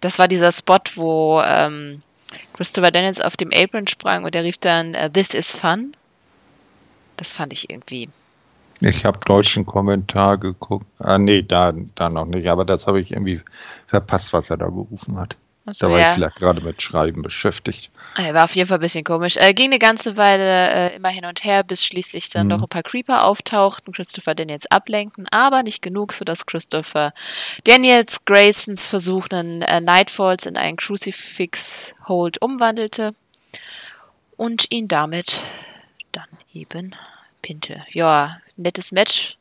[0.00, 2.02] das war dieser Spot, wo ähm,
[2.54, 5.94] Christopher Daniels auf dem Apron sprang und er rief dann uh, This is fun.
[7.16, 8.08] Das fand ich irgendwie.
[8.80, 10.86] Ich habe deutschen Kommentar geguckt.
[10.98, 12.48] Ah, nee, da, da noch nicht.
[12.48, 13.42] Aber das habe ich irgendwie
[13.86, 15.36] verpasst, was er da gerufen hat.
[15.72, 16.08] So, da war ja.
[16.10, 17.90] ich vielleicht gerade mit Schreiben beschäftigt.
[18.16, 19.36] Er war auf jeden Fall ein bisschen komisch.
[19.36, 22.50] Er ging eine ganze Weile äh, immer hin und her, bis schließlich dann mhm.
[22.50, 27.12] noch ein paar Creeper auftauchten, Christopher Daniels ablenken, aber nicht genug, sodass Christopher
[27.64, 33.14] Daniels Graysons Versuch, einen äh, Nightfalls in einen Crucifix-Hold umwandelte
[34.36, 35.38] und ihn damit
[36.12, 36.94] dann eben
[37.42, 37.84] pinte.
[37.92, 39.36] Ja, nettes Match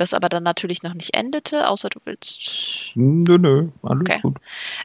[0.00, 2.92] das aber dann natürlich noch nicht endete, außer du willst.
[2.94, 4.20] Nö, nö, alles okay.
[4.22, 4.38] gut.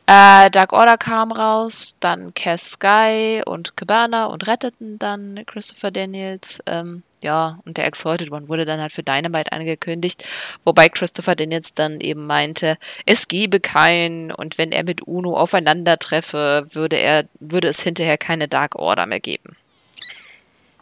[0.06, 6.62] Äh, Dark Order kam raus, dann Cass Sky und Cabana und retteten dann Christopher Daniels.
[6.66, 10.28] Ähm, ja, und der Exalted One wurde dann halt für Dynamite angekündigt,
[10.66, 16.68] wobei Christopher Daniels dann eben meinte, es gebe keinen und wenn er mit Uno aufeinandertreffe,
[16.72, 19.56] würde er, würde es hinterher keine Dark Order mehr geben.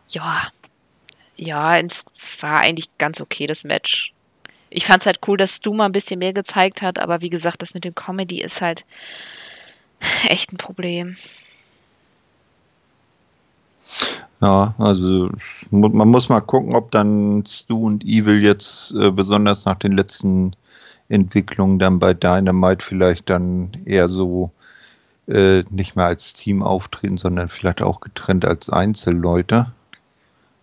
[0.10, 0.48] Ja,
[1.38, 2.06] ja, es
[2.41, 4.13] war eigentlich ganz okay, das Match
[4.71, 7.29] ich fand es halt cool, dass Stu mal ein bisschen mehr gezeigt hat, aber wie
[7.29, 8.86] gesagt, das mit dem Comedy ist halt
[10.27, 11.17] echt ein Problem.
[14.39, 15.29] Ja, also
[15.69, 20.55] man muss mal gucken, ob dann Stu und Evil jetzt äh, besonders nach den letzten
[21.10, 24.51] Entwicklungen dann bei Dynamite vielleicht dann eher so
[25.27, 29.67] äh, nicht mehr als Team auftreten, sondern vielleicht auch getrennt als Einzelleute.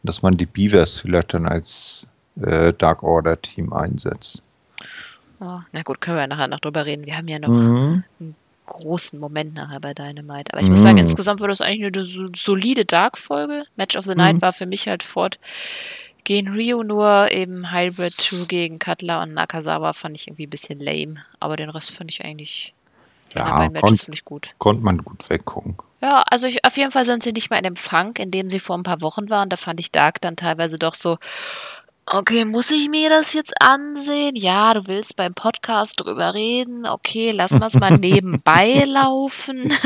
[0.03, 2.09] Dass man die Beavers vielleicht dann als
[2.43, 4.43] äh, Dark Order Team einsetzt.
[5.41, 7.07] Oh, na gut, können wir nachher noch drüber reden.
[7.07, 8.05] Wir haben ja noch mhm.
[8.19, 8.35] einen
[8.67, 10.53] großen Moment nachher bei Dynamite.
[10.53, 10.73] Aber ich mhm.
[10.73, 13.65] muss sagen, insgesamt war das eigentlich eine solide Dark-Folge.
[13.77, 14.43] Match of the Night mhm.
[14.43, 15.39] war für mich halt fort
[16.25, 20.79] gegen Rio nur eben Hybrid 2 gegen Cutler und Nakazawa fand ich irgendwie ein bisschen
[20.79, 21.25] lame.
[21.41, 22.75] Aber den Rest fand ich eigentlich
[23.35, 23.69] ja.
[24.59, 25.77] Konnte man gut weggucken.
[26.01, 28.49] Ja, also ich, auf jeden Fall sind sie nicht mehr in dem Funk, in dem
[28.49, 29.49] sie vor ein paar Wochen waren.
[29.49, 31.19] Da fand ich Dark dann teilweise doch so,
[32.11, 34.37] okay, muss ich mir das jetzt ansehen?
[34.37, 36.87] Ja, du willst beim Podcast drüber reden.
[36.87, 39.73] Okay, lass mal es mal nebenbei laufen.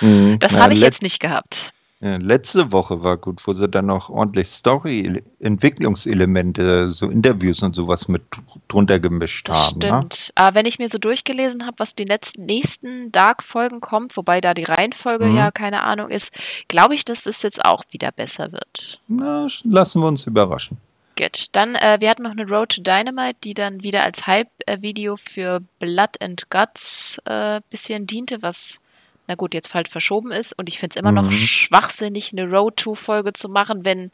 [0.00, 0.38] Mhm.
[0.38, 1.72] das habe ich jetzt nicht gehabt.
[2.00, 8.06] Ja, letzte Woche war gut, wo sie dann noch ordentlich Story-Entwicklungselemente, so Interviews und sowas
[8.06, 8.22] mit
[8.68, 9.80] drunter gemischt das haben.
[9.80, 9.88] Ne?
[9.88, 10.28] Stimmt.
[10.28, 10.32] Ne?
[10.36, 14.54] Aber wenn ich mir so durchgelesen habe, was die letzten, nächsten Dark-Folgen kommt, wobei da
[14.54, 15.36] die Reihenfolge mhm.
[15.36, 16.32] ja keine Ahnung ist,
[16.68, 19.00] glaube ich, dass das jetzt auch wieder besser wird.
[19.08, 20.76] Na, lassen wir uns überraschen.
[21.18, 25.16] Gut, dann, äh, wir hatten noch eine Road to Dynamite, die dann wieder als Hype-Video
[25.16, 28.80] für Blood and Guts äh, bisschen diente, was
[29.28, 30.52] na gut, jetzt halt verschoben ist.
[30.54, 31.28] Und ich finde es immer mhm.
[31.28, 34.10] noch schwachsinnig, eine Road-to-Folge zu machen, wenn,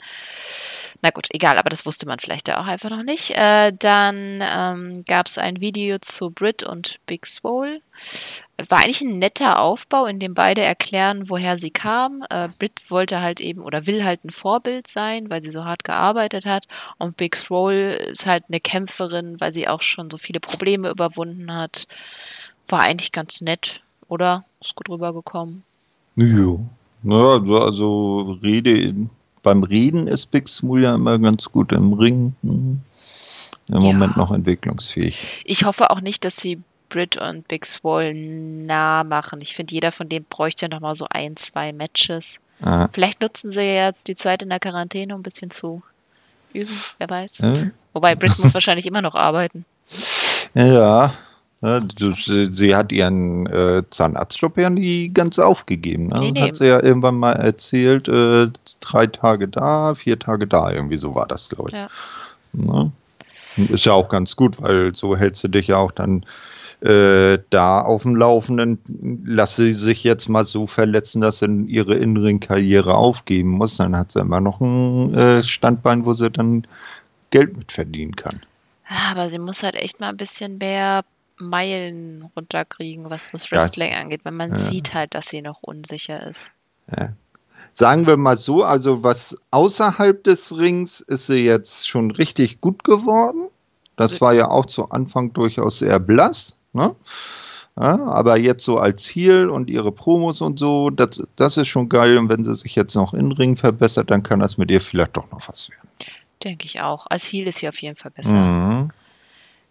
[1.03, 3.31] na gut, egal, aber das wusste man vielleicht auch einfach noch nicht.
[3.31, 7.81] Äh, dann ähm, gab es ein Video zu Brit und Big Swole.
[8.69, 12.25] War eigentlich ein netter Aufbau, in dem beide erklären, woher sie kam.
[12.29, 15.85] Äh, Brit wollte halt eben oder will halt ein Vorbild sein, weil sie so hart
[15.85, 16.67] gearbeitet hat.
[16.99, 21.55] Und Big Swole ist halt eine Kämpferin, weil sie auch schon so viele Probleme überwunden
[21.55, 21.87] hat.
[22.67, 24.45] War eigentlich ganz nett, oder?
[24.65, 25.63] Ist gut rübergekommen.
[26.17, 26.59] Ja.
[27.03, 28.95] Naja, also, Rede,
[29.43, 32.35] beim Reden ist Big Smooth ja immer ganz gut im Ring.
[32.43, 32.81] Im
[33.69, 33.79] ja.
[33.79, 35.43] Moment noch entwicklungsfähig.
[35.45, 39.41] Ich hoffe auch nicht, dass sie Brit und Big Swole nah machen.
[39.43, 42.39] Ich finde, jeder von denen bräuchte noch mal so ein, zwei Matches.
[42.63, 42.89] Aha.
[42.93, 45.83] Vielleicht nutzen sie ja jetzt die Zeit in der Quarantäne, um ein bisschen zu
[46.55, 47.39] üben, wer weiß.
[47.39, 47.53] Ja.
[47.93, 49.67] Wobei Brit muss wahrscheinlich immer noch arbeiten.
[50.55, 51.15] Ja,
[51.65, 51.81] Ne,
[52.51, 56.09] sie hat ihren äh, Zahnarztjob ja nie ganz aufgegeben.
[56.09, 56.19] Ne?
[56.21, 56.43] Nee, nee.
[56.43, 58.49] Hat sie ja irgendwann mal erzählt, äh,
[58.81, 61.75] drei Tage da, vier Tage da, irgendwie so war das, glaube ich.
[61.75, 61.89] Ja.
[62.53, 62.93] Ne?
[63.57, 66.27] Ist ja auch ganz gut, weil so hältst du dich ja auch dann
[66.83, 69.23] äh, da auf dem Laufenden.
[69.25, 73.79] Lass sie sich jetzt mal so verletzen, dass sie ihre inneren Karriere aufgeben muss.
[73.79, 76.67] Dann hat sie immer noch ein äh, Standbein, wo sie dann
[77.31, 78.43] Geld mit verdienen kann.
[79.11, 81.05] Aber sie muss halt echt mal ein bisschen mehr
[81.49, 83.99] Meilen runterkriegen, was das Wrestling ja.
[83.99, 84.57] angeht, wenn man ja.
[84.57, 86.53] sieht halt, dass sie noch unsicher ist.
[86.97, 87.13] Ja.
[87.73, 92.85] Sagen wir mal so, also was außerhalb des Rings ist sie jetzt schon richtig gut
[92.85, 93.49] geworden.
[93.97, 96.95] Das war ja auch zu Anfang durchaus sehr blass, ne?
[97.77, 101.89] Ja, aber jetzt so als Ziel und ihre Promos und so, das, das ist schon
[101.89, 102.19] geil.
[102.19, 105.17] Und wenn sie sich jetzt noch in Ring verbessert, dann kann das mit ihr vielleicht
[105.17, 105.89] doch noch was werden.
[106.45, 107.07] Denke ich auch.
[107.09, 108.35] Als Ziel ist sie auf jeden Fall besser.
[108.35, 108.91] Mhm.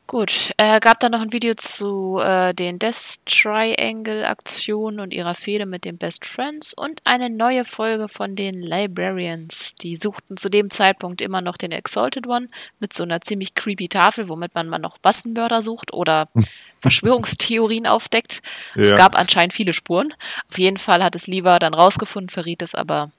[0.05, 5.33] Gut, äh, gab dann noch ein Video zu äh, den Death Triangle Aktionen und ihrer
[5.33, 9.75] Fehde mit den Best Friends und eine neue Folge von den Librarians.
[9.75, 13.87] Die suchten zu dem Zeitpunkt immer noch den Exalted One mit so einer ziemlich creepy
[13.87, 16.27] Tafel, womit man mal noch Massenmörder sucht oder
[16.81, 18.41] Verschwörungstheorien aufdeckt.
[18.75, 18.81] Ja.
[18.81, 20.13] Es gab anscheinend viele Spuren.
[20.51, 23.11] Auf jeden Fall hat es Lever dann rausgefunden, verriet es aber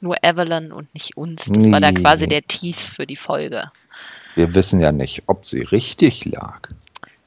[0.00, 1.44] nur Evelyn und nicht uns.
[1.44, 3.70] Das war dann quasi der Tease für die Folge.
[4.34, 6.68] Wir wissen ja nicht, ob sie richtig lag.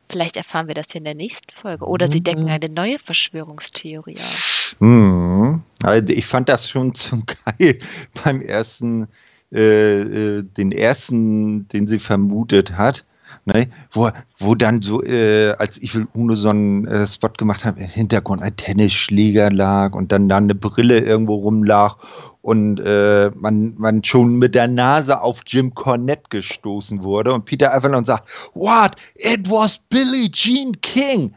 [0.07, 1.85] Vielleicht erfahren wir das hier in der nächsten Folge.
[1.85, 4.75] Oder sie decken eine neue Verschwörungstheorie auf.
[4.79, 5.61] Hm.
[5.83, 7.79] Also ich fand das schon zum Geil
[8.23, 9.07] beim ersten,
[9.51, 13.05] äh, äh, den ersten, den sie vermutet hat.
[13.47, 17.79] Ne, wo, wo dann so, äh, als ich Uno so einen äh, Spot gemacht habe,
[17.79, 21.97] im Hintergrund ein Tennisschläger lag und dann da eine Brille irgendwo rumlag
[22.45, 27.73] und äh, man, man schon mit der Nase auf Jim Cornette gestoßen wurde und Peter
[27.73, 28.97] Avalon sagt, What?
[29.15, 31.33] It was Billie Jean King.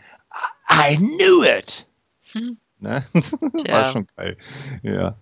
[0.68, 1.86] I knew it.
[2.32, 2.58] Hm.
[2.80, 3.02] Ne?
[3.68, 4.36] War schon geil.
[4.82, 5.16] Ja.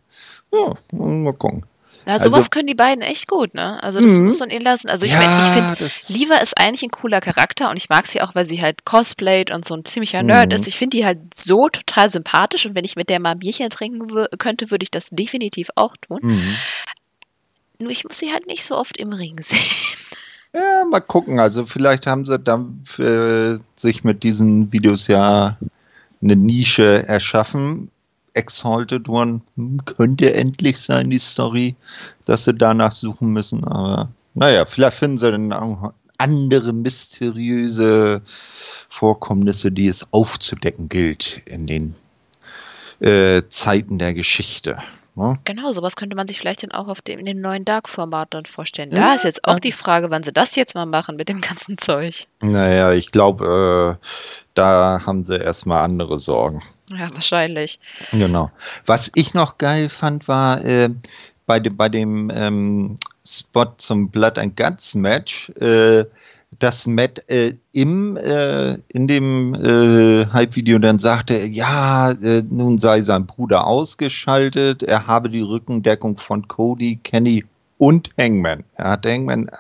[0.52, 0.74] ja.
[0.90, 1.64] Mal gucken.
[2.06, 3.82] Ja, sowas also, können die beiden echt gut, ne?
[3.82, 4.26] Also das mhm.
[4.26, 4.88] muss man ihnen lassen.
[4.88, 8.06] Also ich ja, meine, ich finde, Liva ist eigentlich ein cooler Charakter und ich mag
[8.06, 10.62] sie auch, weil sie halt cosplayt und so ein ziemlicher Nerd ist.
[10.62, 10.68] Mhm.
[10.68, 13.70] Ich finde die halt so total sympathisch und wenn ich mit der mal ein Bierchen
[13.70, 14.06] trinken
[14.38, 16.20] könnte, würde ich das definitiv auch tun.
[16.22, 16.54] Mhm.
[17.80, 19.58] Nur ich muss sie halt nicht so oft im Ring sehen.
[20.52, 21.40] Ja, mal gucken.
[21.40, 25.58] Also vielleicht haben sie dann äh, sich mit diesen Videos ja
[26.22, 27.90] eine Nische erschaffen
[28.36, 31.74] Exalted One hm, könnte endlich sein, die Story,
[32.24, 33.64] dass sie danach suchen müssen.
[33.64, 38.22] Aber naja, vielleicht finden sie dann auch andere mysteriöse
[38.88, 41.94] Vorkommnisse, die es aufzudecken gilt in den
[43.00, 44.78] äh, Zeiten der Geschichte.
[45.14, 45.38] Ne?
[45.44, 48.44] Genau, sowas könnte man sich vielleicht dann auch auf dem, in dem neuen Dark-Format dann
[48.44, 48.90] vorstellen.
[48.90, 51.40] Da ja, ist jetzt auch die Frage, wann sie das jetzt mal machen mit dem
[51.40, 52.26] ganzen Zeug.
[52.40, 54.06] Naja, ich glaube, äh,
[54.52, 56.62] da haben sie erstmal andere Sorgen.
[56.90, 57.80] Ja, wahrscheinlich.
[58.12, 58.50] Genau.
[58.86, 60.90] Was ich noch geil fand, war äh,
[61.46, 66.04] bei, de, bei dem ähm, Spot zum Blood and Guts Match, äh,
[66.58, 73.02] dass Matt äh, im, äh, in dem äh, Hype-Video dann sagte, ja, äh, nun sei
[73.02, 77.44] sein Bruder ausgeschaltet, er habe die Rückendeckung von Cody, Kenny
[77.78, 78.64] und Hangman.
[78.76, 79.50] Er hat Hangman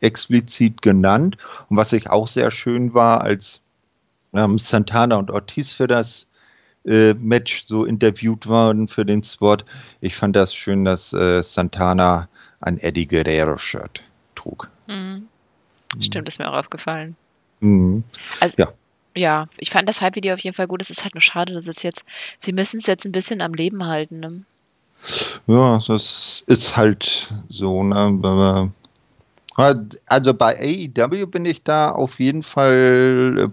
[0.00, 1.36] explizit genannt.
[1.68, 3.60] Und was ich auch sehr schön war, als
[4.32, 6.26] ähm, Santana und Ortiz für das
[6.84, 9.58] äh, Match so interviewt waren für den Spot,
[10.00, 12.28] ich fand das schön, dass äh, Santana
[12.60, 14.02] ein Eddie Guerrero-Shirt
[14.34, 14.70] trug.
[14.86, 15.28] Mhm.
[15.94, 16.02] Mhm.
[16.02, 17.16] Stimmt, ist mir auch aufgefallen.
[17.60, 18.04] Mhm.
[18.40, 18.72] Also, ja.
[19.14, 20.82] ja, ich fand das Hype-Video auf jeden Fall gut.
[20.82, 22.04] Es ist halt nur schade, dass es jetzt,
[22.38, 24.20] sie müssen es jetzt ein bisschen am Leben halten.
[24.20, 24.44] Ne?
[25.46, 28.70] Ja, das ist halt so, ne?
[29.56, 33.50] Also bei AEW bin ich da auf jeden Fall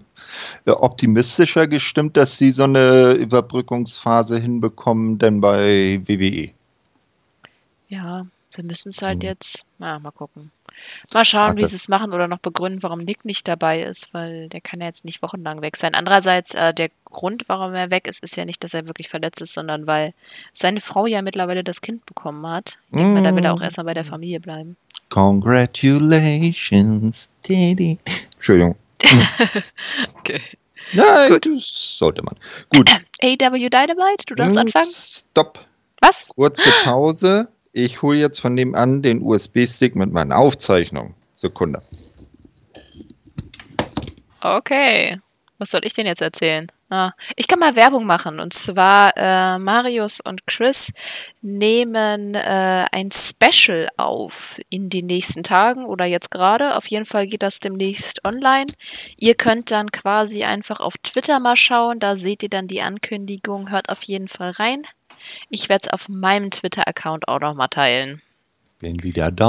[0.64, 6.52] äh, optimistischer gestimmt, dass sie so eine Überbrückungsphase hinbekommen, denn bei WWE.
[7.88, 9.28] Ja, sie müssen es halt mhm.
[9.28, 10.50] jetzt, na, mal gucken.
[11.12, 14.48] Mal schauen, wie sie es machen oder noch begründen, warum Nick nicht dabei ist, weil
[14.48, 15.94] der kann ja jetzt nicht wochenlang weg sein.
[15.94, 19.40] Andererseits, äh, der Grund, warum er weg ist, ist ja nicht, dass er wirklich verletzt
[19.40, 20.12] ist, sondern weil
[20.52, 22.78] seine Frau ja mittlerweile das Kind bekommen hat.
[22.90, 23.14] Ich denke mm.
[23.14, 24.08] mal, da will er auch erstmal bei der mm.
[24.08, 24.76] Familie bleiben.
[25.10, 27.98] Congratulations, Daddy.
[28.34, 28.76] Entschuldigung.
[30.18, 30.40] okay.
[30.92, 31.46] Nein, Gut.
[31.46, 32.36] das sollte man.
[32.74, 32.90] Gut.
[33.22, 34.90] AW Dynamite, du darfst anfangen?
[34.90, 35.64] Stopp.
[36.00, 36.28] Was?
[36.28, 37.48] Kurze Pause.
[37.72, 41.14] Ich hole jetzt von dem an den USB-Stick mit meiner Aufzeichnung.
[41.34, 41.82] Sekunde.
[44.40, 45.18] Okay.
[45.58, 46.70] Was soll ich denn jetzt erzählen?
[46.90, 48.40] Ah, ich kann mal Werbung machen.
[48.40, 50.92] Und zwar äh, Marius und Chris
[51.42, 56.76] nehmen äh, ein Special auf in den nächsten Tagen oder jetzt gerade.
[56.76, 58.66] Auf jeden Fall geht das demnächst online.
[59.16, 61.98] Ihr könnt dann quasi einfach auf Twitter mal schauen.
[61.98, 63.70] Da seht ihr dann die Ankündigung.
[63.70, 64.82] Hört auf jeden Fall rein.
[65.50, 68.22] Ich werde es auf meinem Twitter-Account auch nochmal teilen.
[68.80, 69.48] Bin wieder da.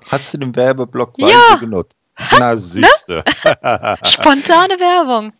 [0.00, 0.10] Gut.
[0.10, 1.56] Hast du den Werbeblock ja.
[1.60, 2.10] genutzt?
[2.40, 3.22] Na, siehste.
[3.44, 3.96] Ne?
[4.04, 5.32] Spontane Werbung.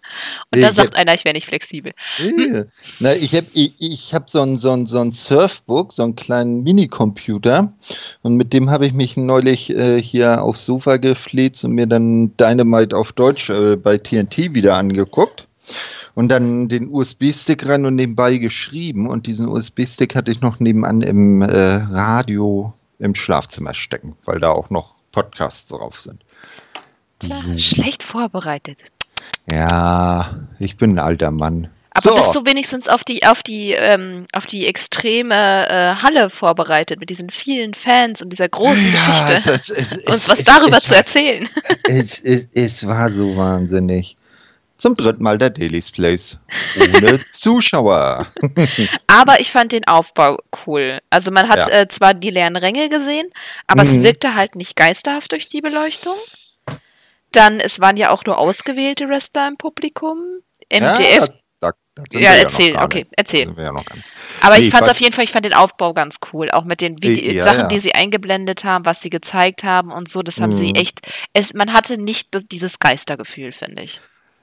[0.53, 1.95] Und da sagt hab, einer, ich wäre nicht flexibel.
[2.19, 2.69] Hm.
[3.01, 6.15] Na, ich habe ich, ich hab so ein, so, ein, so ein Surfbook, so einen
[6.15, 7.73] kleinen Minicomputer.
[8.23, 12.37] Und mit dem habe ich mich neulich äh, hier aufs Sofa gefleht und mir dann
[12.37, 15.49] Dynamite auf Deutsch äh, bei TNT wieder angeguckt
[16.15, 19.09] und dann den USB-Stick rein und nebenbei geschrieben.
[19.09, 24.51] Und diesen USB-Stick hatte ich noch nebenan im äh, Radio im Schlafzimmer stecken, weil da
[24.51, 26.23] auch noch Podcasts drauf sind.
[27.19, 27.59] Tja, mhm.
[27.59, 28.79] schlecht vorbereitet.
[29.51, 31.69] Ja, ich bin ein alter Mann.
[31.95, 32.15] Aber so.
[32.15, 37.11] bist du wenigstens auf die, auf die, ähm, auf die extreme äh, Halle vorbereitet mit
[37.11, 39.33] diesen vielen Fans und dieser großen ja, Geschichte?
[39.35, 41.49] Es, es, es, uns was darüber zu erzählen.
[41.85, 44.17] es, war so wahnsinnig
[44.83, 46.39] zum dritten Mal der Daily's Place.
[46.77, 48.27] Ohne Zuschauer.
[49.07, 50.99] aber ich fand den Aufbau cool.
[51.09, 51.83] Also man hat ja.
[51.83, 53.29] äh, zwar die leeren Ränge gesehen,
[53.69, 53.89] aber mhm.
[53.89, 56.17] es wirkte halt nicht geisterhaft durch die Beleuchtung.
[57.31, 60.19] Dann, es waren ja auch nur ausgewählte Wrestler im Publikum.
[60.73, 60.99] MJF.
[61.01, 61.27] Ja,
[61.61, 63.55] da, da ja erzähl, ja okay, erzähl.
[63.57, 63.71] Ja
[64.41, 66.51] aber nee, ich fand es auf jeden Fall, ich fand den Aufbau ganz cool.
[66.51, 70.09] Auch mit den Vide ja, Sachen, die sie eingeblendet haben, was sie gezeigt haben und
[70.09, 70.23] so.
[70.23, 70.55] Das haben mhm.
[70.55, 71.03] sie echt.
[71.33, 74.01] Es, man hatte nicht das, dieses Geistergefühl, finde ich.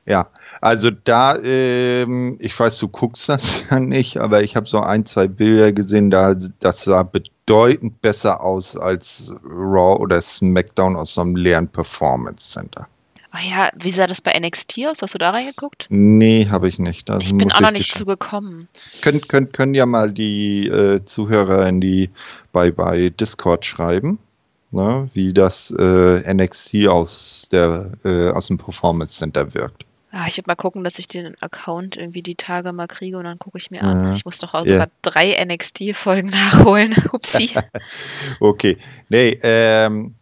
[0.10, 0.28] Ja,
[0.60, 5.06] also da, ähm, ich weiß, du guckst das ja nicht, aber ich habe so ein,
[5.06, 11.22] zwei Bilder gesehen, da das sah bedeutend besser aus als Raw oder SmackDown aus so
[11.22, 12.88] einem leeren Performance Center.
[13.32, 15.04] Ach ja, wie sah das bei NXT aus?
[15.04, 15.86] Hast du da reingeguckt?
[15.90, 17.08] Nee, habe ich nicht.
[17.08, 18.68] Das ich bin auch noch nicht zugekommen.
[19.04, 22.10] Können, können, können ja mal die äh, Zuhörer in die
[22.52, 24.18] bei, bei Discord schreiben,
[24.72, 29.86] ne, wie das äh, NXT aus, der, äh, aus dem Performance Center wirkt.
[30.12, 33.26] Ah, ich werde mal gucken, dass ich den Account irgendwie die Tage mal kriege und
[33.26, 34.06] dann gucke ich mir an.
[34.06, 34.14] Ja.
[34.14, 34.92] Ich muss doch auch sogar ja.
[35.04, 36.96] drei NXT-Folgen nachholen.
[37.12, 37.52] Upsi.
[38.40, 38.78] okay.
[39.10, 40.16] Nee, ähm,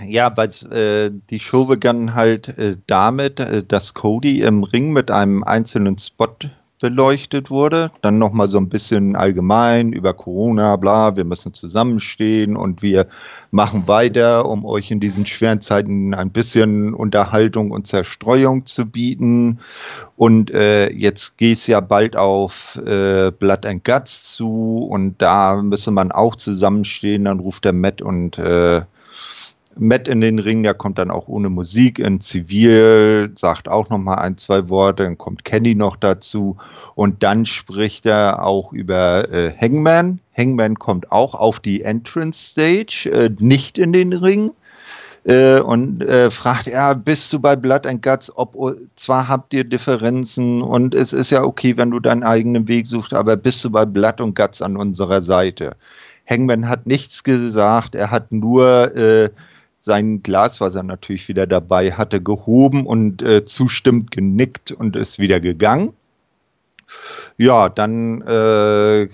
[0.00, 5.10] ja, aber äh, die Show begann halt äh, damit, äh, dass Cody im Ring mit
[5.10, 6.36] einem einzelnen Spot
[6.80, 7.90] beleuchtet wurde.
[8.02, 13.06] Dann nochmal so ein bisschen allgemein über Corona, bla, wir müssen zusammenstehen und wir
[13.50, 19.60] machen weiter, um euch in diesen schweren Zeiten ein bisschen Unterhaltung und Zerstreuung zu bieten.
[20.16, 25.56] Und äh, jetzt geht es ja bald auf äh, Blood and Guts zu und da
[25.62, 27.24] müsse man auch zusammenstehen.
[27.24, 28.82] Dann ruft der Matt und äh,
[29.78, 33.98] Matt in den Ring, der kommt dann auch ohne Musik in Zivil, sagt auch noch
[33.98, 36.56] mal ein, zwei Worte, dann kommt Kenny noch dazu
[36.94, 40.20] und dann spricht er auch über äh, Hangman.
[40.36, 44.52] Hangman kommt auch auf die Entrance Stage, äh, nicht in den Ring.
[45.24, 48.54] Äh, und äh, fragt, ja, bist du bei Blood and Guts, ob
[48.94, 53.12] zwar habt ihr Differenzen und es ist ja okay, wenn du deinen eigenen Weg suchst,
[53.12, 55.74] aber bist du bei Blood and Guts an unserer Seite?
[56.30, 59.30] Hangman hat nichts gesagt, er hat nur äh,
[59.86, 65.20] sein Glas, was er natürlich wieder dabei hatte, gehoben und äh, zustimmt genickt und ist
[65.20, 65.92] wieder gegangen.
[67.38, 69.08] Ja, dann, äh,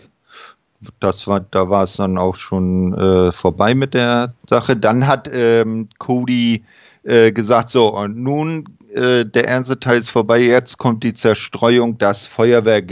[0.99, 4.75] das war, da war es dann auch schon äh, vorbei mit der Sache.
[4.75, 6.65] Dann hat ähm, Cody
[7.03, 11.99] äh, gesagt, so, und nun äh, der erste Teil ist vorbei, jetzt kommt die Zerstreuung,
[11.99, 12.89] das Feuerwerk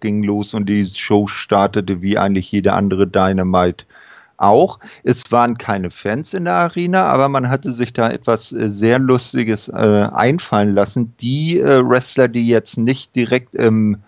[0.00, 3.86] ging los und die Show startete wie eigentlich jede andere Dynamite
[4.38, 4.78] auch.
[5.02, 8.98] Es waren keine Fans in der Arena, aber man hatte sich da etwas äh, sehr
[8.98, 11.14] Lustiges äh, einfallen lassen.
[11.20, 13.98] Die äh, Wrestler, die jetzt nicht direkt im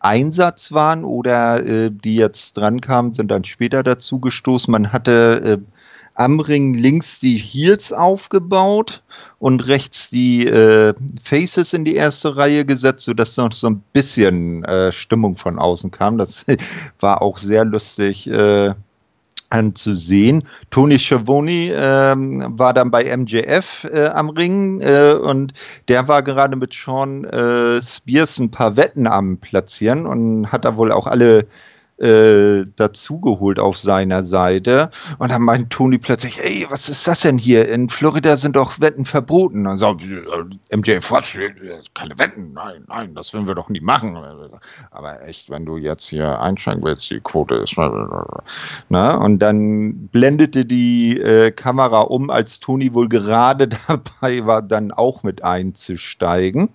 [0.00, 4.70] Einsatz waren oder äh, die jetzt dran kamen, sind dann später dazu gestoßen.
[4.70, 5.76] Man hatte äh,
[6.14, 9.02] am Ring links die Heels aufgebaut
[9.38, 14.64] und rechts die äh, Faces in die erste Reihe gesetzt, sodass noch so ein bisschen
[14.64, 16.16] äh, Stimmung von außen kam.
[16.16, 16.46] Das
[17.00, 18.74] war auch sehr lustig äh,
[19.50, 20.44] anzusehen.
[20.70, 25.52] Tony Schiavone ähm, war dann bei MJF äh, am Ring äh, und
[25.88, 30.76] der war gerade mit Sean äh, Spears ein paar Wetten am Platzieren und hat da
[30.76, 31.46] wohl auch alle
[31.98, 34.90] äh, dazugeholt auf seiner Seite.
[35.18, 37.68] Und dann meint Toni plötzlich, ey, was ist das denn hier?
[37.68, 39.66] In Florida sind doch Wetten verboten.
[39.66, 41.38] Und so, äh, MJ, was?
[41.94, 42.52] Keine Wetten?
[42.52, 44.16] Nein, nein, das werden wir doch nie machen.
[44.90, 47.76] Aber echt, wenn du jetzt hier einschränken willst, die Quote ist.
[48.88, 49.18] Ne?
[49.18, 55.22] Und dann blendete die äh, Kamera um, als Toni wohl gerade dabei war, dann auch
[55.22, 56.68] mit einzusteigen.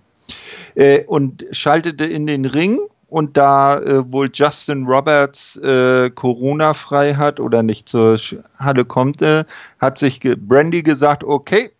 [0.75, 2.79] Äh, und schaltete in den Ring
[3.11, 8.17] und da äh, wohl Justin Roberts äh, Corona frei hat oder nicht zur
[8.57, 9.43] Halle kommt, äh,
[9.81, 11.71] hat sich ge Brandy gesagt, okay,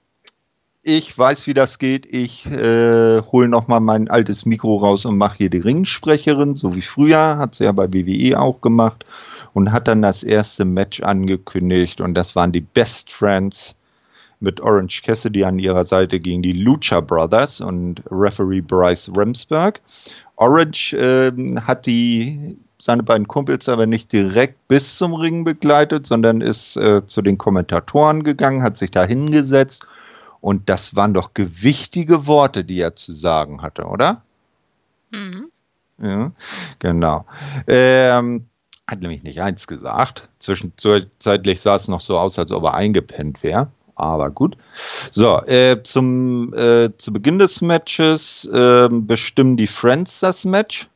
[0.84, 2.06] ich weiß, wie das geht.
[2.06, 6.82] Ich äh, hole nochmal mein altes Mikro raus und mache hier die Ringsprecherin, so wie
[6.82, 9.06] früher, hat sie ja bei WWE auch gemacht
[9.54, 13.78] und hat dann das erste Match angekündigt und das waren die Best Friends
[14.42, 19.80] mit Orange Cassidy an ihrer Seite gegen die Lucha Brothers und Referee Bryce Remsburg.
[20.42, 26.42] Orange äh, hat die seine beiden Kumpels aber nicht direkt bis zum Ring begleitet, sondern
[26.42, 29.86] ist äh, zu den Kommentatoren gegangen, hat sich da hingesetzt
[30.42, 34.24] und das waren doch gewichtige Worte, die er zu sagen hatte, oder?
[35.12, 35.52] Mhm.
[36.02, 36.32] Ja,
[36.80, 37.26] genau.
[37.68, 38.48] Ähm,
[38.88, 40.28] hat nämlich nicht eins gesagt.
[40.40, 44.58] Zwischenzeitlich sah es noch so aus, als ob er eingepennt wäre aber gut.
[45.12, 50.88] So, äh, zum, äh, zu Beginn des Matches äh, bestimmen die Friends das Match.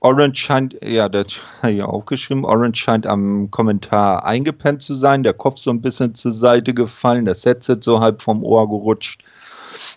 [0.00, 1.28] Orange scheint, ja, das
[1.62, 6.14] habe ich aufgeschrieben, Orange scheint am Kommentar eingepennt zu sein, der Kopf so ein bisschen
[6.14, 9.24] zur Seite gefallen, das Headset so halb vom Ohr gerutscht.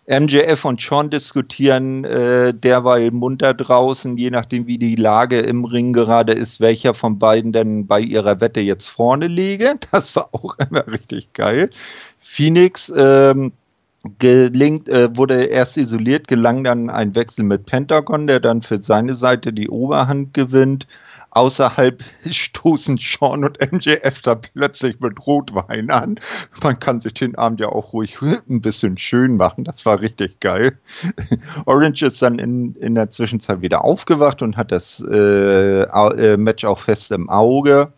[0.08, 5.94] MJF und Sean diskutieren äh, derweil munter draußen, je nachdem wie die Lage im Ring
[5.94, 9.76] gerade ist, welcher von beiden denn bei ihrer Wette jetzt vorne liege.
[9.92, 11.70] Das war auch immer richtig geil.
[12.20, 13.52] Phoenix ähm,
[14.20, 19.16] gelingt, äh, wurde erst isoliert, gelang dann ein Wechsel mit Pentagon, der dann für seine
[19.18, 20.88] Seite die Oberhand gewinnt.
[21.32, 26.20] Außerhalb stoßen Sean und MJF da plötzlich mit Rotwein an.
[26.64, 28.18] Man kann sich den Abend ja auch ruhig
[28.50, 29.64] ein bisschen schön machen.
[29.64, 30.78] Das war richtig geil.
[31.66, 36.66] Orange ist dann in, in der Zwischenzeit wieder aufgewacht und hat das äh, äh, Match
[36.66, 37.92] auch fest im Auge.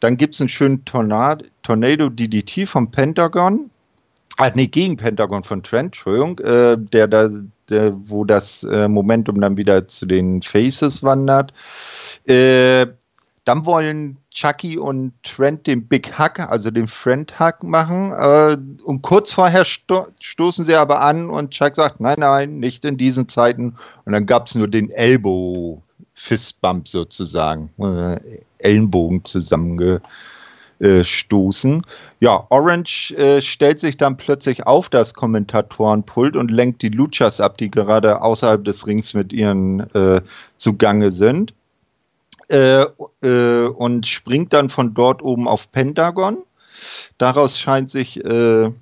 [0.00, 3.70] Dann gibt es einen schönen Tornado, Tornado DDT vom Pentagon
[4.36, 7.30] Ah, nee, gegen Pentagon von Trent, Entschuldigung, äh, der da,
[7.68, 11.52] der, wo das äh, Momentum dann wieder zu den Faces wandert.
[12.24, 12.86] Äh,
[13.44, 18.12] dann wollen Chucky und Trent den Big Hack, also den Friend Hack machen.
[18.12, 22.84] Äh, und kurz vorher sto stoßen sie aber an und Chuck sagt, nein, nein, nicht
[22.84, 23.76] in diesen Zeiten.
[24.04, 25.80] Und dann gab es nur den Elbow
[26.14, 27.70] Fistbump sozusagen.
[27.78, 30.00] Äh, Ellenbogen zusammenge
[30.80, 31.82] äh, stoßen.
[32.18, 37.58] Ja, Orange äh, stellt sich dann plötzlich auf das Kommentatorenpult und lenkt die Luchas ab,
[37.58, 40.20] die gerade außerhalb des Rings mit ihren äh,
[40.56, 41.54] zugange sind.
[42.48, 42.86] Äh,
[43.22, 46.38] äh, und springt dann von dort oben auf Pentagon.
[47.18, 48.72] Daraus scheint sich der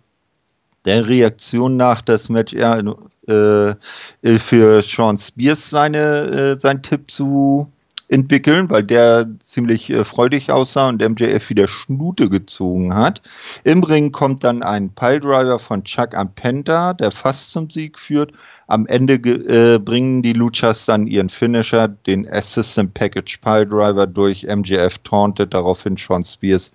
[0.86, 7.70] Reaktion nach das Match eher für Sean Spears seine, sein Tipp zu
[8.12, 13.22] entwickeln, weil der ziemlich äh, freudig aussah und MJF wieder Schnute gezogen hat.
[13.64, 18.32] Im Ring kommt dann ein Piledriver von Chuck Ampenta, der fast zum Sieg führt.
[18.66, 24.44] Am Ende äh, bringen die Luchas dann ihren Finisher, den Assistant Package Piledriver, durch.
[24.44, 26.70] MJF tauntet daraufhin Sean Spears,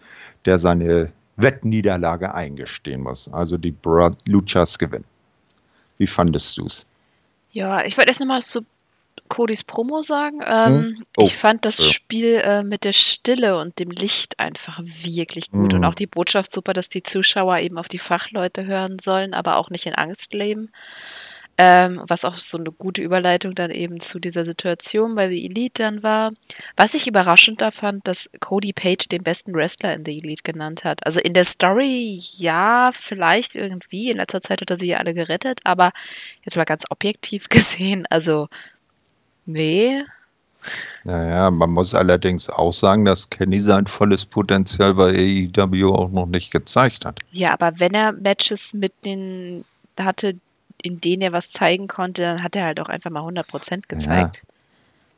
[0.46, 3.32] der seine Wettniederlage eingestehen muss.
[3.32, 5.06] Also die Broad Luchas gewinnen.
[6.00, 6.88] Wie fandest du es?
[7.52, 8.62] Ja, ich wollte erst nochmal so
[9.28, 10.40] Codys Promo sagen.
[10.46, 11.04] Ähm, hm?
[11.18, 11.24] oh.
[11.24, 11.86] Ich fand das ja.
[11.86, 15.80] Spiel äh, mit der Stille und dem Licht einfach wirklich gut hm.
[15.80, 19.58] und auch die Botschaft super, dass die Zuschauer eben auf die Fachleute hören sollen, aber
[19.58, 20.72] auch nicht in Angst leben.
[21.60, 25.82] Ähm, was auch so eine gute Überleitung dann eben zu dieser Situation bei The Elite
[25.82, 26.34] dann war.
[26.76, 30.84] Was ich überraschend da fand, dass Cody Page den besten Wrestler in The Elite genannt
[30.84, 31.04] hat.
[31.04, 34.12] Also in der Story, ja, vielleicht irgendwie.
[34.12, 35.94] In letzter Zeit hat er sie ja alle gerettet, aber
[36.44, 38.50] jetzt mal ganz objektiv gesehen, also
[39.48, 40.04] Nee.
[41.06, 46.26] Naja, man muss allerdings auch sagen, dass Kenny sein volles Potenzial bei AEW auch noch
[46.26, 47.20] nicht gezeigt hat.
[47.32, 49.64] Ja, aber wenn er Matches mit den
[49.98, 50.36] hatte,
[50.82, 54.44] in denen er was zeigen konnte, dann hat er halt auch einfach mal 100% gezeigt.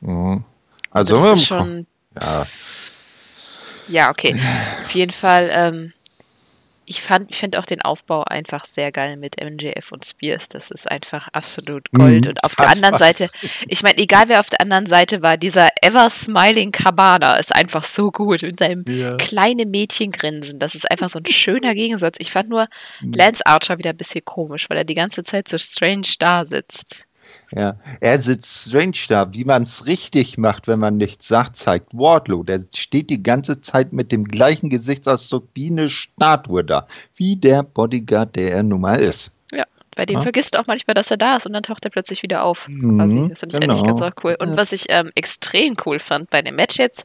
[0.00, 0.08] Ja.
[0.08, 0.44] Mhm.
[0.92, 1.86] Also, also das ist schon.
[2.20, 2.46] Ja.
[3.88, 4.40] Ja, okay.
[4.82, 5.50] Auf jeden Fall.
[5.52, 5.92] Ähm,
[6.90, 10.48] ich fand, ich finde auch den Aufbau einfach sehr geil mit MJF und Spears.
[10.48, 12.24] Das ist einfach absolut Gold.
[12.24, 13.30] Mhm, und auf der anderen Seite,
[13.68, 17.84] ich meine, egal wer auf der anderen Seite war, dieser ever smiling Cabana ist einfach
[17.84, 19.16] so gut mit seinem ja.
[19.18, 20.58] kleinen Mädchengrinsen.
[20.58, 22.16] Das ist einfach so ein schöner Gegensatz.
[22.18, 22.66] Ich fand nur
[23.00, 23.12] mhm.
[23.12, 27.06] Lance Archer wieder ein bisschen komisch, weil er die ganze Zeit so strange da sitzt.
[27.52, 31.92] Ja, er sitzt strange da, wie man es richtig macht, wenn man nichts sagt, zeigt
[31.92, 32.44] Wardlow.
[32.44, 36.86] Der steht die ganze Zeit mit dem gleichen Gesichtsausdruck wie eine Statue da,
[37.16, 39.32] wie der Bodyguard, der er nun mal ist.
[39.52, 39.64] Ja,
[39.96, 40.22] bei dem ja?
[40.22, 42.68] vergisst auch manchmal, dass er da ist und dann taucht er plötzlich wieder auf.
[42.68, 43.28] Mhm, quasi.
[43.28, 43.74] Das finde ich genau.
[43.74, 44.36] eigentlich ganz cool.
[44.38, 47.04] Und was ich ähm, extrem cool fand bei dem Match jetzt,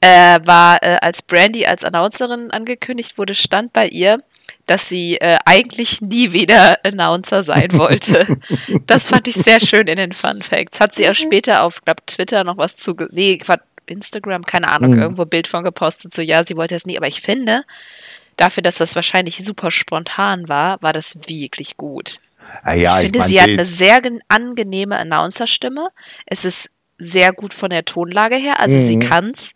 [0.00, 4.22] äh, war, äh, als Brandy als Announcerin angekündigt wurde, stand bei ihr,
[4.66, 8.38] dass sie äh, eigentlich nie wieder Announcer sein wollte.
[8.86, 10.80] das fand ich sehr schön in den Fun Facts.
[10.80, 13.38] Hat sie auch später auf, glaube Twitter noch was zu, nee,
[13.86, 15.02] Instagram, keine Ahnung, mhm.
[15.02, 17.62] irgendwo Bild von gepostet, so ja, sie wollte es nie, aber ich finde,
[18.36, 22.18] dafür, dass das wahrscheinlich super spontan war, war das wirklich gut.
[22.62, 25.88] Ah, ja, ich finde, ich mein, sie hat eine sehr angenehme Announcer-Stimme.
[26.26, 28.80] Es ist sehr gut von der Tonlage her, also mhm.
[28.80, 29.52] sie kann's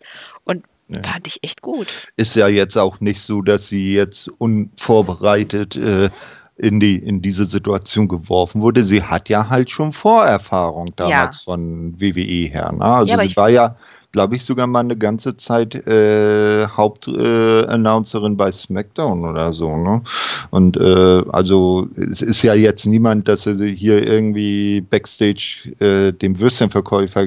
[0.93, 1.01] ja.
[1.03, 1.87] Fand ich echt gut.
[2.17, 6.09] Ist ja jetzt auch nicht so, dass sie jetzt unvorbereitet äh,
[6.57, 8.83] in, die, in diese Situation geworfen wurde.
[8.83, 11.43] Sie hat ja halt schon Vorerfahrung damals ja.
[11.45, 12.71] von WWE her.
[12.71, 12.85] Ne?
[12.85, 13.75] Also ja, sie war ja
[14.11, 19.77] glaube ich, sogar mal eine ganze Zeit äh, Hauptannouncerin äh, bei SmackDown oder so.
[19.77, 20.01] Ne?
[20.49, 26.39] Und äh, also es ist ja jetzt niemand, dass sie hier irgendwie Backstage äh, dem
[26.39, 27.25] Würstchenverkäufer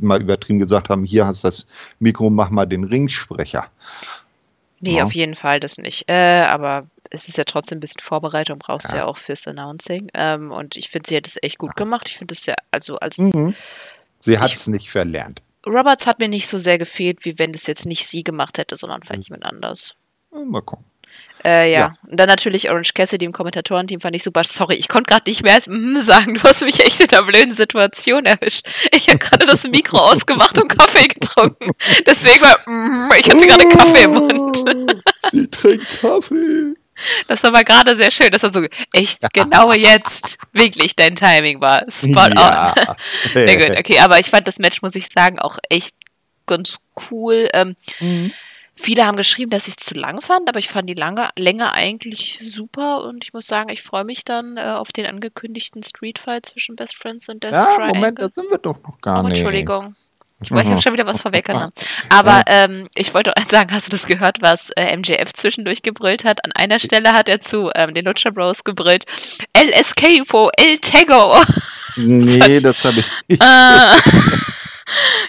[0.00, 1.66] mal übertrieben gesagt haben, hier hast du das
[1.98, 3.66] Mikro, mach mal den Ringsprecher.
[4.80, 5.04] Nee, ja.
[5.04, 6.08] auf jeden Fall das nicht.
[6.08, 9.02] Äh, aber es ist ja trotzdem ein bisschen Vorbereitung, brauchst du ja.
[9.02, 10.08] ja auch fürs Announcing.
[10.14, 12.08] Ähm, und ich finde, sie hat es echt gut gemacht.
[12.08, 13.18] Ich finde es ja, also als.
[13.18, 13.54] Mhm.
[14.20, 15.42] Sie hat es nicht verlernt.
[15.66, 18.76] Roberts hat mir nicht so sehr gefehlt, wie wenn das jetzt nicht sie gemacht hätte,
[18.76, 19.36] sondern vielleicht mhm.
[19.36, 19.94] jemand anders.
[20.30, 20.86] Mal gucken.
[21.44, 21.78] Äh, ja.
[21.78, 21.94] ja.
[22.08, 24.44] Und dann natürlich Orange Cassidy im Kommentatorenteam fand ich super.
[24.44, 26.34] Sorry, ich konnte gerade nicht mehr mm, sagen.
[26.34, 28.66] Du hast mich echt in einer blöden Situation erwischt.
[28.92, 31.72] Ich habe gerade das Mikro ausgemacht und Kaffee getrunken.
[32.06, 34.64] Deswegen war, mm, ich hatte gerade Kaffee im Mund.
[35.32, 36.74] Sie trinkt Kaffee.
[37.28, 41.60] Das war mal gerade sehr schön, dass er so echt genau jetzt wirklich dein Timing
[41.60, 41.84] war.
[41.88, 42.74] Spot ja.
[42.88, 42.96] on.
[43.32, 45.94] Sehr gut, okay, aber ich fand das Match, muss ich sagen, auch echt
[46.46, 46.78] ganz
[47.10, 47.48] cool.
[47.52, 48.32] Ähm, mhm.
[48.74, 51.72] Viele haben geschrieben, dass ich es zu lang fand, aber ich fand die lange, Länge
[51.72, 56.18] eigentlich super und ich muss sagen, ich freue mich dann äh, auf den angekündigten Street
[56.18, 57.94] Fight zwischen Best Friends und Death ja, Triangle.
[57.94, 59.38] Moment, da sind wir doch noch gar oh, nicht.
[59.38, 59.94] Entschuldigung.
[60.42, 61.72] Ich, ich habe schon wieder was vorweggenommen.
[62.08, 66.44] Aber ähm, ich wollte sagen, hast du das gehört, was äh, MJF zwischendurch gebrüllt hat?
[66.44, 69.04] An einer Stelle hat er zu ähm, den Lucha Bros gebrüllt,
[69.52, 71.34] El Escapo, El Tego.
[71.94, 73.42] Nee, das habe ich nicht.
[73.42, 73.94] Ah.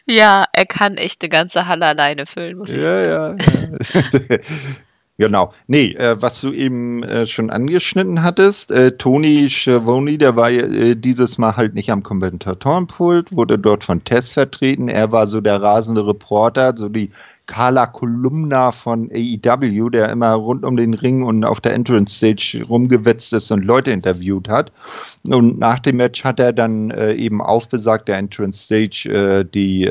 [0.06, 3.38] ja, er kann echt eine ganze Halle alleine füllen, muss ich ja, sagen.
[3.40, 4.38] Ja, ja.
[5.20, 5.54] Genau.
[5.68, 10.96] Nee, äh, was du eben äh, schon angeschnitten hattest, äh, Tony Schiavone, der war äh,
[10.96, 14.88] dieses Mal halt nicht am Kommentatorenpult, wurde dort von Tess vertreten.
[14.88, 17.12] Er war so der rasende Reporter, so die
[17.46, 22.66] Carla Kolumna von AEW, der immer rund um den Ring und auf der Entrance Stage
[22.68, 24.72] rumgewetzt ist und Leute interviewt hat.
[25.28, 29.88] Und nach dem Match hat er dann äh, eben auf besagter Entrance Stage äh, die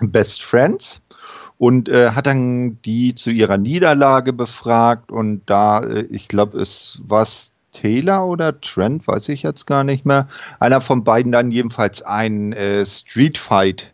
[0.00, 1.02] Best Friends
[1.58, 7.00] und äh, hat dann die zu ihrer Niederlage befragt und da, äh, ich glaube, es
[7.04, 7.26] war
[7.72, 10.28] Taylor oder Trent, weiß ich jetzt gar nicht mehr.
[10.60, 13.92] Einer von beiden dann jedenfalls einen äh, Street Fight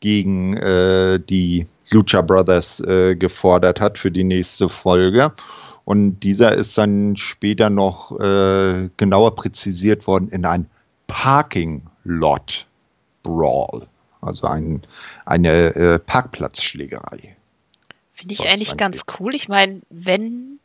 [0.00, 5.32] gegen äh, die Lucha Brothers äh, gefordert hat für die nächste Folge.
[5.84, 10.66] Und dieser ist dann später noch äh, genauer präzisiert worden in ein
[11.06, 12.66] Parking Lot
[13.22, 13.86] Brawl.
[14.26, 14.82] Also ein,
[15.24, 17.36] eine äh, Parkplatzschlägerei.
[18.12, 19.34] Finde ich eigentlich ganz cool.
[19.34, 20.58] Ich meine, wenn,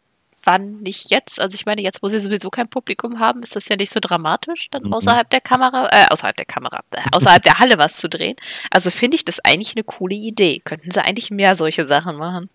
[0.43, 1.39] wann nicht jetzt?
[1.39, 3.99] Also ich meine, jetzt, wo sie sowieso kein Publikum haben, ist das ja nicht so
[3.99, 4.93] dramatisch, dann mhm.
[4.93, 8.37] außerhalb der Kamera, äh, außerhalb der Kamera, äh, außerhalb der Halle was zu drehen.
[8.69, 10.59] Also finde ich das eigentlich eine coole Idee.
[10.63, 12.49] Könnten sie eigentlich mehr solche Sachen machen.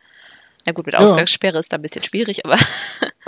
[0.66, 1.60] Na gut, mit Ausgangssperre ja.
[1.60, 2.58] ist da ein bisschen schwierig, aber.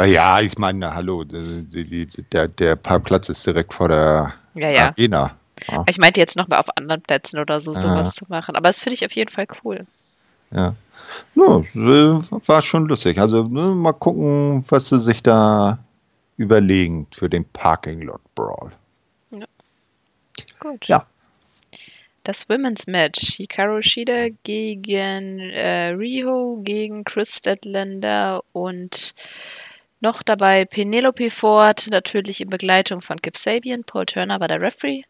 [0.06, 4.86] Ja, ich meine, hallo, der, der Parkplatz ist direkt vor der ja, ja.
[4.90, 5.36] Arena.
[5.66, 5.84] Ja.
[5.88, 8.56] Ich meinte jetzt noch mal auf anderen Plätzen oder so sowas zu machen.
[8.56, 9.86] Aber das finde ich auf jeden Fall cool.
[10.50, 10.74] Ja.
[11.34, 11.62] Ja,
[12.46, 13.18] war schon lustig.
[13.18, 15.78] Also ne, mal gucken, was sie sich da
[16.36, 18.72] überlegen für den Parking Lot Brawl.
[19.30, 19.46] Ja.
[20.61, 20.86] Gut.
[20.86, 21.06] Ja.
[22.24, 23.36] Das Women's Match.
[23.36, 29.14] Hikaru Shida gegen äh, Riho, gegen Chris Statlander und
[30.01, 33.84] noch dabei Penelope Ford, natürlich in Begleitung von Kip Sabian.
[33.84, 35.03] Paul Turner war der Referee.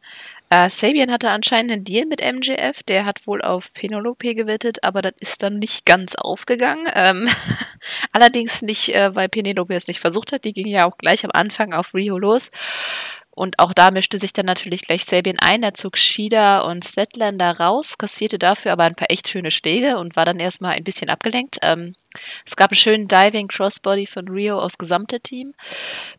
[0.51, 2.82] Äh, Sabian hatte anscheinend einen Deal mit MJF.
[2.84, 6.86] Der hat wohl auf Penelope gewettet, aber das ist dann nicht ganz aufgegangen.
[6.95, 7.28] Ähm,
[8.12, 10.45] allerdings nicht, äh, weil Penelope es nicht versucht hat.
[10.45, 12.51] Die ging ja auch gleich am Anfang auf Rio los.
[13.39, 15.62] Und auch da mischte sich dann natürlich gleich Sabian ein.
[15.62, 20.16] Er zog Shida und Statlander raus, kassierte dafür aber ein paar echt schöne Schläge und
[20.16, 21.59] war dann erstmal ein bisschen abgelenkt.
[21.62, 21.93] Ähm,
[22.46, 25.54] es gab einen schönen Diving Crossbody von Rio aus gesamte Team.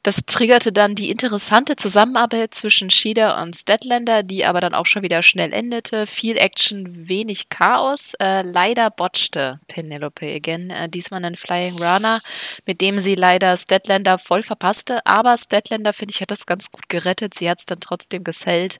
[0.03, 5.01] Das triggerte dann die interessante Zusammenarbeit zwischen Shida und Statlander, die aber dann auch schon
[5.01, 6.05] wieder schnell endete.
[6.05, 8.13] Viel Action, wenig Chaos.
[8.19, 10.69] Äh, leider botchte Penelope again.
[10.69, 12.21] Äh, diesmal einen Flying Runner,
[12.67, 15.03] mit dem sie leider Statlander voll verpasste.
[15.05, 17.33] Aber Statlander, finde ich, hat das ganz gut gerettet.
[17.33, 18.79] Sie hat es dann trotzdem gesellt.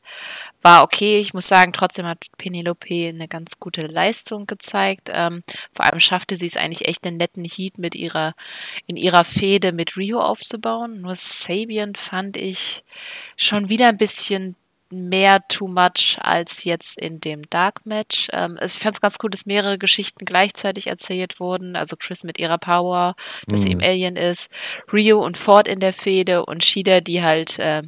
[0.62, 1.20] War okay.
[1.20, 5.10] Ich muss sagen, trotzdem hat Penelope eine ganz gute Leistung gezeigt.
[5.12, 5.43] Ähm,
[5.74, 8.34] vor allem schaffte sie es eigentlich echt einen netten Heat mit ihrer,
[8.86, 11.02] in ihrer Fehde mit Rio aufzubauen.
[11.02, 12.84] Nur Sabian fand ich
[13.36, 14.56] schon wieder ein bisschen
[14.92, 18.28] mehr too much als jetzt in dem Dark Match.
[18.32, 21.76] Ähm, also ich fand es ganz cool, dass mehrere Geschichten gleichzeitig erzählt wurden.
[21.76, 23.16] Also Chris mit ihrer Power,
[23.48, 23.64] dass mhm.
[23.64, 24.50] sie im Alien ist,
[24.92, 27.84] Rio und Ford in der Fehde und Shida, die halt äh,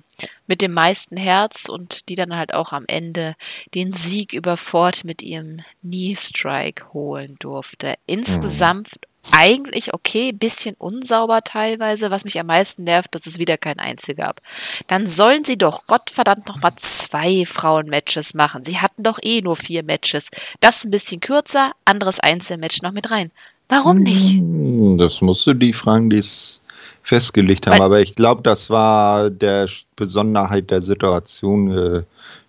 [0.47, 3.35] mit dem meisten Herz und die dann halt auch am Ende
[3.73, 7.95] den Sieg über Ford mit ihrem Knee Strike holen durfte.
[8.05, 12.11] Insgesamt mhm eigentlich okay, bisschen unsauber teilweise.
[12.11, 14.41] Was mich am meisten nervt, dass es wieder kein Einzel gab.
[14.87, 18.63] Dann sollen sie doch Gottverdammt noch mal zwei Frauenmatches machen.
[18.63, 20.29] Sie hatten doch eh nur vier Matches.
[20.59, 23.31] Das ein bisschen kürzer, anderes Einzelmatch noch mit rein.
[23.69, 24.33] Warum nicht?
[24.33, 26.61] Hm, das musst du die fragen, die es
[27.03, 27.79] festgelegt haben.
[27.79, 32.03] Weil, Aber ich glaube, das war der Besonderheit der Situation äh,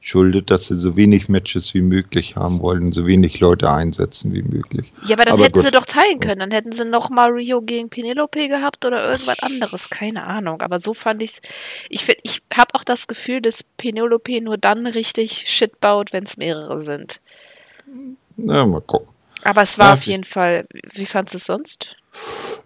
[0.05, 4.42] schuldet, dass sie so wenig Matches wie möglich haben wollten, so wenig Leute einsetzen wie
[4.42, 4.92] möglich.
[5.07, 5.62] Ja, aber dann aber hätten gut.
[5.62, 6.40] sie doch teilen können.
[6.40, 9.90] Dann hätten sie noch mal Rio gegen Penelope gehabt oder irgendwas anderes.
[9.90, 10.61] Keine Ahnung.
[10.61, 11.40] Aber so fand ich's.
[11.88, 16.36] Ich, ich habe auch das Gefühl, dass Penelope nur dann richtig Shit baut, wenn es
[16.36, 17.20] mehrere sind.
[18.36, 19.09] Na, mal gucken.
[19.44, 20.66] Aber es war ja, auf jeden Fall.
[20.92, 21.96] Wie fandest du es sonst?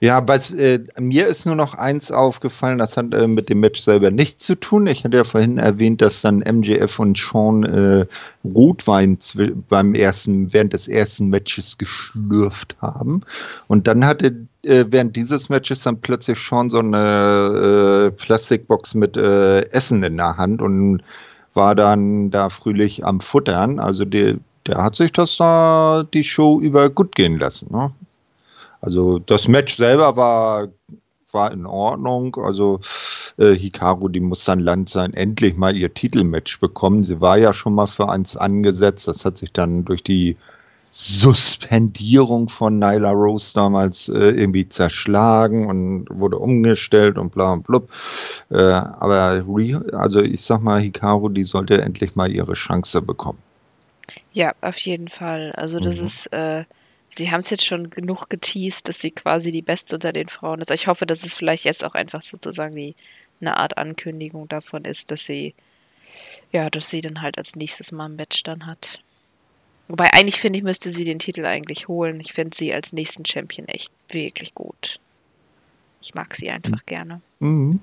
[0.00, 3.80] Ja, bei, äh, mir ist nur noch eins aufgefallen, das hat äh, mit dem Match
[3.80, 4.86] selber nichts zu tun.
[4.86, 8.06] Ich hatte ja vorhin erwähnt, dass dann MJF und Sean äh,
[8.44, 9.18] Rotwein
[9.70, 13.22] beim ersten, während des ersten Matches geschlürft haben.
[13.68, 19.16] Und dann hatte äh, während dieses Matches dann plötzlich Sean so eine äh, Plastikbox mit
[19.16, 21.02] äh, Essen in der Hand und
[21.54, 23.78] war dann da fröhlich am Futtern.
[23.78, 24.34] Also der,
[24.66, 27.72] der hat sich das da die Show über gut gehen lassen.
[27.72, 27.92] Ne?
[28.86, 30.68] Also das Match selber war,
[31.32, 32.36] war in Ordnung.
[32.36, 32.80] Also
[33.36, 37.02] äh, Hikaru, die muss dann Land sein, endlich mal ihr Titelmatch bekommen.
[37.02, 39.08] Sie war ja schon mal für eins angesetzt.
[39.08, 40.36] Das hat sich dann durch die
[40.92, 47.90] Suspendierung von Nyla Rose damals äh, irgendwie zerschlagen und wurde umgestellt und bla und blub.
[48.50, 49.44] Äh, aber
[49.94, 53.40] also ich sag mal, Hikaru, die sollte endlich mal ihre Chance bekommen.
[54.32, 55.50] Ja, auf jeden Fall.
[55.56, 56.06] Also das mhm.
[56.06, 56.64] ist äh,
[57.16, 60.60] sie haben es jetzt schon genug geteased, dass sie quasi die Beste unter den Frauen
[60.60, 60.70] ist.
[60.70, 62.94] Ich hoffe, dass es vielleicht jetzt auch einfach sozusagen die,
[63.40, 65.54] eine Art Ankündigung davon ist, dass sie,
[66.52, 69.00] ja, dass sie dann halt als nächstes Mal ein Match dann hat.
[69.88, 72.20] Wobei eigentlich finde ich, müsste sie den Titel eigentlich holen.
[72.20, 75.00] Ich finde sie als nächsten Champion echt wirklich gut.
[76.02, 76.86] Ich mag sie einfach mhm.
[76.86, 77.20] gerne.
[77.38, 77.80] Mhm.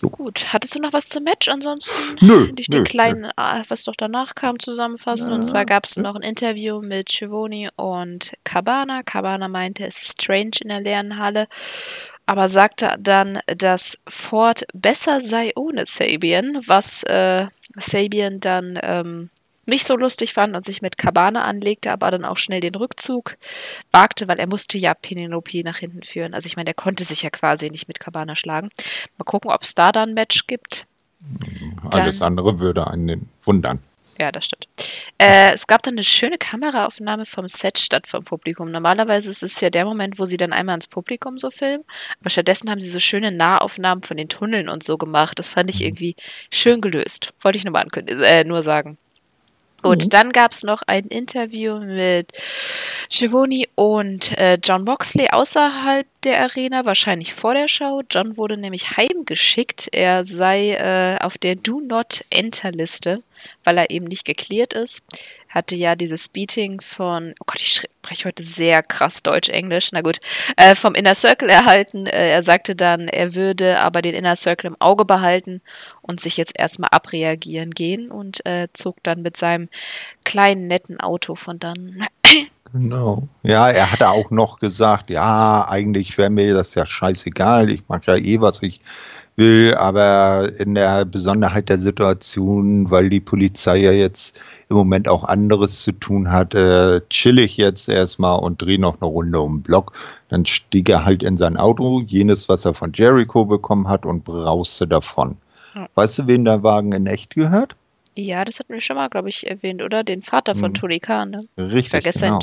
[0.00, 0.08] So.
[0.08, 1.48] Gut, hattest du noch was zum Match?
[1.48, 3.62] Ansonsten nö, dich den kleinen, nö.
[3.68, 5.30] Was doch danach kam, zusammenfassen.
[5.30, 9.02] Ja, und zwar gab es noch ein Interview mit Chivoni und Cabana.
[9.02, 11.48] Cabana meinte, es ist strange in der leeren Halle,
[12.24, 19.30] aber sagte dann, dass Ford besser sei ohne Sabian, was äh, Sabian dann ähm,
[19.70, 23.36] nicht so lustig fand und sich mit Cabana anlegte, aber dann auch schnell den Rückzug
[23.92, 26.34] wagte, weil er musste ja Penelope nach hinten führen.
[26.34, 28.70] Also ich meine, der konnte sich ja quasi nicht mit Cabana schlagen.
[29.16, 30.86] Mal gucken, ob es da dann ein Match gibt.
[31.92, 33.80] Alles dann, andere würde einen wundern.
[34.20, 34.68] Ja, das stimmt.
[35.16, 38.70] Äh, es gab dann eine schöne Kameraaufnahme vom Set statt vom Publikum.
[38.70, 41.84] Normalerweise ist es ja der Moment, wo sie dann einmal ins Publikum so filmen,
[42.20, 45.38] aber stattdessen haben sie so schöne Nahaufnahmen von den Tunneln und so gemacht.
[45.38, 45.86] Das fand ich mhm.
[45.86, 46.16] irgendwie
[46.52, 47.32] schön gelöst.
[47.40, 48.98] Wollte ich nur mal äh, nur sagen.
[49.82, 50.08] Gut, mhm.
[50.10, 52.32] dann gab es noch ein Interview mit
[53.08, 58.02] Shivoni und äh, John Boxley außerhalb der Arena, wahrscheinlich vor der Show.
[58.10, 59.88] John wurde nämlich heimgeschickt.
[59.92, 63.22] Er sei äh, auf der Do Not Enter Liste,
[63.64, 65.02] weil er eben nicht geklärt ist
[65.50, 70.18] hatte ja dieses Beating von, oh Gott, ich spreche heute sehr krass Deutsch-Englisch, na gut,
[70.56, 72.06] äh, vom Inner Circle erhalten.
[72.06, 75.60] Äh, er sagte dann, er würde aber den Inner Circle im Auge behalten
[76.02, 79.68] und sich jetzt erstmal abreagieren gehen und äh, zog dann mit seinem
[80.24, 82.06] kleinen, netten Auto von dann.
[82.72, 83.26] Genau.
[83.42, 87.68] Ja, er hatte auch noch gesagt, ja, eigentlich wäre mir das ja scheißegal.
[87.68, 88.80] Ich mag ja eh, was ich
[89.34, 94.38] will, aber in der Besonderheit der Situation, weil die Polizei ja jetzt
[94.70, 99.00] im Moment auch anderes zu tun hat, äh, chill ich jetzt erstmal und drehe noch
[99.00, 99.92] eine Runde um den Block.
[100.28, 104.24] Dann stieg er halt in sein Auto, jenes, was er von Jericho bekommen hat, und
[104.24, 105.36] brauste davon.
[105.74, 105.88] Ja.
[105.96, 107.74] Weißt du, wen der Wagen in echt gehört?
[108.16, 110.04] Ja, das hatten wir schon mal, glaube ich, erwähnt, oder?
[110.04, 110.74] Den Vater von hm.
[110.74, 111.40] Tony Khan, ne?
[111.58, 111.76] Richtig.
[111.76, 112.38] Ich vergesse genau.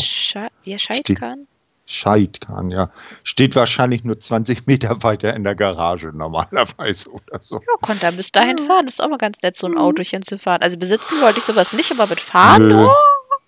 [0.63, 1.47] Wie er Scheid Khan?
[1.89, 2.89] Scheid Khan, ja.
[3.23, 7.55] Steht wahrscheinlich nur 20 Meter weiter in der Garage normalerweise oder so.
[7.55, 8.85] Ja, konnte er bis dahin fahren.
[8.85, 9.79] Das ist auch mal ganz nett, so ein mhm.
[9.79, 10.61] Autochen zu fahren.
[10.61, 12.87] Also besitzen wollte ich sowas nicht, aber mit fahren, Nö.
[12.87, 12.91] oh,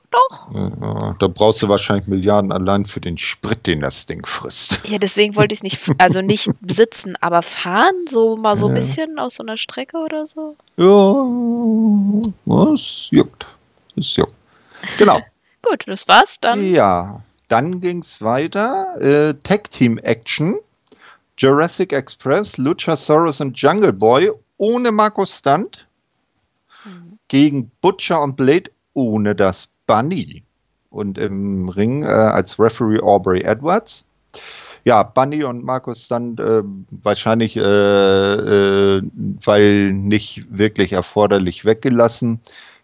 [0.10, 0.54] doch.
[0.54, 4.80] Ja, da brauchst du wahrscheinlich Milliarden allein für den Sprit, den das Ding frisst.
[4.88, 8.74] Ja, deswegen wollte ich es nicht, also nicht besitzen, aber fahren, so mal so ein
[8.74, 10.56] bisschen aus so einer Strecke oder so.
[10.78, 11.26] Ja,
[12.46, 13.46] das juckt.
[13.98, 14.34] Das juckt.
[14.98, 15.22] Genau.
[15.62, 16.66] Gut, das war's dann.
[16.66, 18.96] Ja, dann ging es weiter.
[19.02, 20.60] Äh, Tag Team Action.
[21.38, 25.88] Jurassic Express, Luchasaurus und Jungle Boy ohne Markus Stunt.
[26.86, 27.20] Mhm.
[27.28, 30.44] Gegen Butcher und Blade ohne das Bunny.
[30.90, 34.06] Und im Ring äh, als Referee Aubrey Edwards.
[34.84, 39.02] Ja, Bunny und Markus Stunt äh, wahrscheinlich, äh, äh,
[39.44, 42.42] weil nicht wirklich erforderlich weggelassen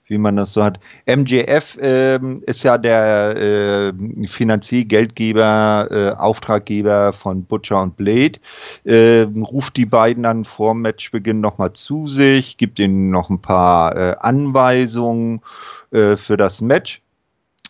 [0.07, 0.79] wie man das so hat.
[1.07, 8.39] MJF ähm, ist ja der äh, Finanzier, Geldgeber, äh, Auftraggeber von Butcher und Blade.
[8.83, 13.95] Äh, ruft die beiden dann vor Matchbeginn nochmal zu sich, gibt ihnen noch ein paar
[13.95, 15.41] äh, Anweisungen
[15.91, 17.01] äh, für das Match.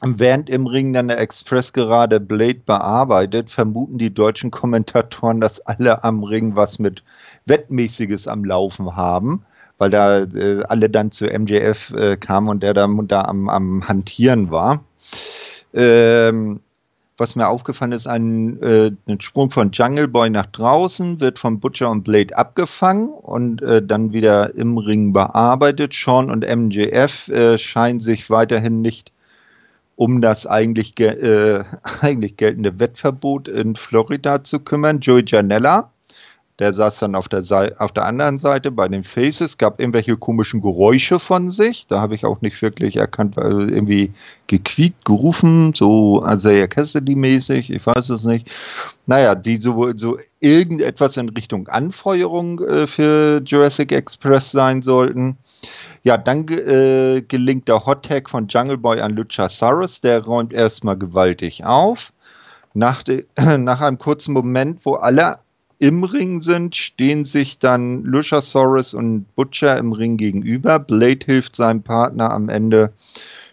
[0.01, 6.03] Während im Ring dann der Express gerade Blade bearbeitet, vermuten die deutschen Kommentatoren, dass alle
[6.03, 7.01] am Ring was mit
[7.45, 9.45] Wettmäßiges am Laufen haben
[9.77, 13.87] weil da äh, alle dann zu MJF äh, kamen und der da, da am, am
[13.87, 14.83] Hantieren war.
[15.73, 16.61] Ähm,
[17.17, 21.59] was mir aufgefallen ist, ein, äh, ein Sprung von Jungle Boy nach draußen wird von
[21.59, 25.93] Butcher und Blade abgefangen und äh, dann wieder im Ring bearbeitet.
[25.93, 29.13] Sean und MJF äh, scheinen sich weiterhin nicht
[29.95, 31.63] um das eigentlich, äh,
[32.01, 34.99] eigentlich geltende Wettverbot in Florida zu kümmern.
[34.99, 35.91] Joey Janella
[36.59, 37.43] der saß dann auf der,
[37.79, 41.85] auf der anderen Seite bei den Faces, gab irgendwelche komischen Geräusche von sich.
[41.87, 44.13] Da habe ich auch nicht wirklich erkannt, weil irgendwie
[44.47, 48.49] gequiekt, gerufen, so Isaiah Cassidy-mäßig, ich weiß es nicht.
[49.05, 55.37] Naja, die so, so irgendetwas in Richtung Anfeuerung äh, für Jurassic Express sein sollten.
[56.03, 60.97] Ja, dann äh, gelingt der Hot Tag von Jungle Boy an Luchasaurus, der räumt erstmal
[60.97, 62.13] gewaltig auf.
[62.73, 63.25] Nach, de,
[63.57, 65.39] nach einem kurzen Moment, wo alle
[65.79, 70.79] im Ring sind, stehen sich dann Luchasaurus und Butcher im Ring gegenüber.
[70.79, 72.93] Blade hilft seinem Partner am Ende,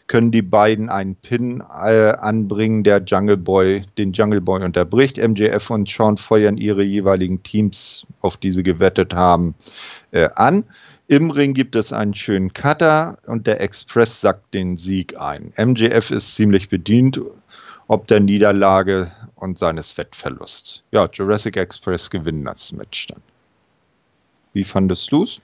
[0.07, 5.17] können die beiden einen Pin äh, anbringen, der Jungle Boy, den Jungle Boy unterbricht.
[5.17, 9.55] MJF und Sean feuern ihre jeweiligen Teams, auf die sie gewettet haben,
[10.11, 10.65] äh, an.
[11.09, 15.53] Im Ring gibt es einen schönen Cutter und der Express sackt den Sieg ein.
[15.59, 17.21] MJF ist ziemlich bedient
[17.93, 20.83] ob der Niederlage und seines Wettverlusts.
[20.93, 23.21] Ja, Jurassic Express gewinnen das Match dann.
[24.55, 25.37] Wie fandest du es?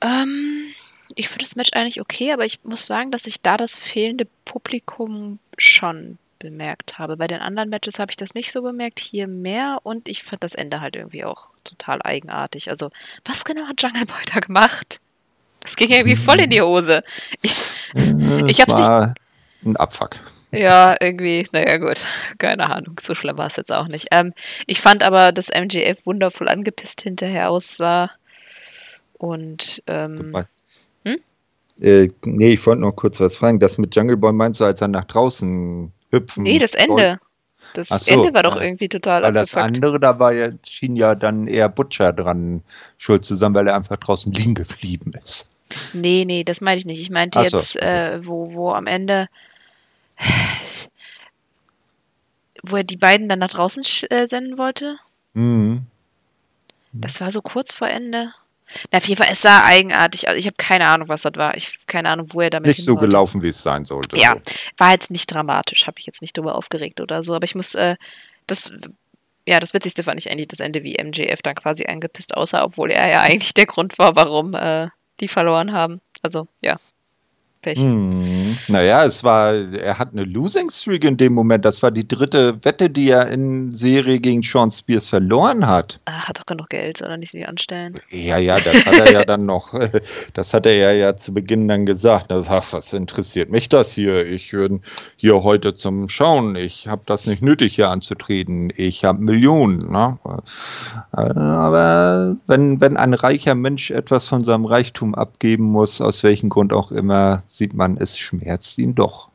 [0.00, 0.68] Ähm,
[1.14, 4.26] ich finde das Match eigentlich okay, aber ich muss sagen, dass ich da das fehlende
[4.46, 7.18] Publikum schon bemerkt habe.
[7.18, 10.44] Bei den anderen Matches habe ich das nicht so bemerkt, hier mehr und ich fand
[10.44, 12.70] das Ende halt irgendwie auch total eigenartig.
[12.70, 12.90] Also,
[13.26, 15.00] was genau hat Jungle Boy da gemacht?
[15.60, 17.02] Das ging irgendwie voll in die Hose.
[17.42, 17.54] Ich,
[17.94, 19.20] äh, ich war nicht.
[19.64, 20.16] Ein Abfuck.
[20.56, 22.06] Ja, irgendwie, naja, gut.
[22.38, 24.08] Keine Ahnung, so schlimm war es jetzt auch nicht.
[24.10, 24.32] Ähm,
[24.66, 28.10] ich fand aber, dass MJF wundervoll angepisst hinterher aussah.
[29.14, 30.36] Und, ähm.
[31.04, 31.18] Hm?
[31.80, 33.60] Äh, nee, ich wollte noch kurz was fragen.
[33.60, 37.18] Das mit Jungle Boy meinst du, als er nach draußen hüpfen Nee, das Ende.
[37.74, 39.56] Das so, Ende war doch irgendwie total Weil abgefuckt.
[39.56, 42.62] das andere, da war ja, schien ja dann eher Butcher dran
[42.96, 45.48] schuld zu sein, weil er einfach draußen liegen geblieben ist.
[45.92, 47.00] Nee, nee, das meinte ich nicht.
[47.02, 47.78] Ich meinte Ach jetzt, so.
[47.80, 49.28] äh, wo, wo am Ende,
[52.62, 54.98] wo er die beiden dann nach draußen äh, senden wollte.
[55.34, 55.86] Mhm.
[56.92, 58.32] Das war so kurz vor Ende.
[58.90, 60.34] Na, auf jeden Fall, es sah eigenartig aus.
[60.34, 61.56] Ich habe keine Ahnung, was das war.
[61.56, 63.08] Ich keine Ahnung, wo er damit Nicht so wollte.
[63.08, 64.18] gelaufen, wie es sein sollte.
[64.18, 64.34] Ja,
[64.76, 65.86] war jetzt nicht dramatisch.
[65.86, 67.34] Habe ich jetzt nicht drüber aufgeregt oder so.
[67.34, 67.96] Aber ich muss, äh,
[68.46, 68.72] das,
[69.46, 72.90] ja, das Witzigste fand ich eigentlich das Ende, wie MJF dann quasi angepisst aussah, obwohl
[72.90, 74.88] er ja eigentlich der Grund war, warum äh,
[75.20, 76.00] die verloren haben.
[76.22, 76.78] Also, ja.
[77.66, 77.82] Pech.
[77.82, 81.64] Hm, naja, es war, er hat eine Losing Streak in dem Moment.
[81.64, 85.98] Das war die dritte Wette, die er in Serie gegen Sean Spears verloren hat.
[86.04, 87.98] Ach, hat doch genug Geld, soll er nicht sie anstellen?
[88.10, 89.74] Ja, ja, das hat er ja dann noch,
[90.34, 92.30] das hat er ja, ja zu Beginn dann gesagt.
[92.30, 94.24] Ach, was interessiert mich das hier?
[94.24, 94.82] Ich bin
[95.16, 96.54] hier heute zum Schauen.
[96.54, 98.72] Ich habe das nicht nötig, hier anzutreten.
[98.76, 99.90] Ich habe Millionen.
[99.90, 100.18] Ne?
[101.10, 106.72] Aber wenn, wenn ein reicher Mensch etwas von seinem Reichtum abgeben muss, aus welchem Grund
[106.72, 109.28] auch immer, sieht man, es schmerzt ihn doch.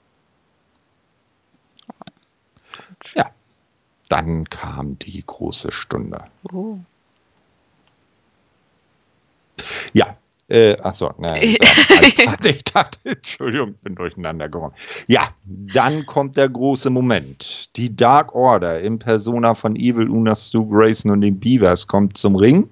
[3.15, 3.31] Ja,
[4.09, 6.25] dann kam die große Stunde.
[6.51, 6.77] Oh.
[9.93, 10.17] Ja,
[10.51, 11.39] äh, achso, ne,
[12.43, 14.73] ich dachte, Entschuldigung, bin durcheinander gekommen.
[15.07, 17.69] Ja, dann kommt der große Moment.
[17.77, 22.35] Die Dark Order in Persona von Evil Una Stu Grayson und den Beavers kommt zum
[22.35, 22.69] Ring.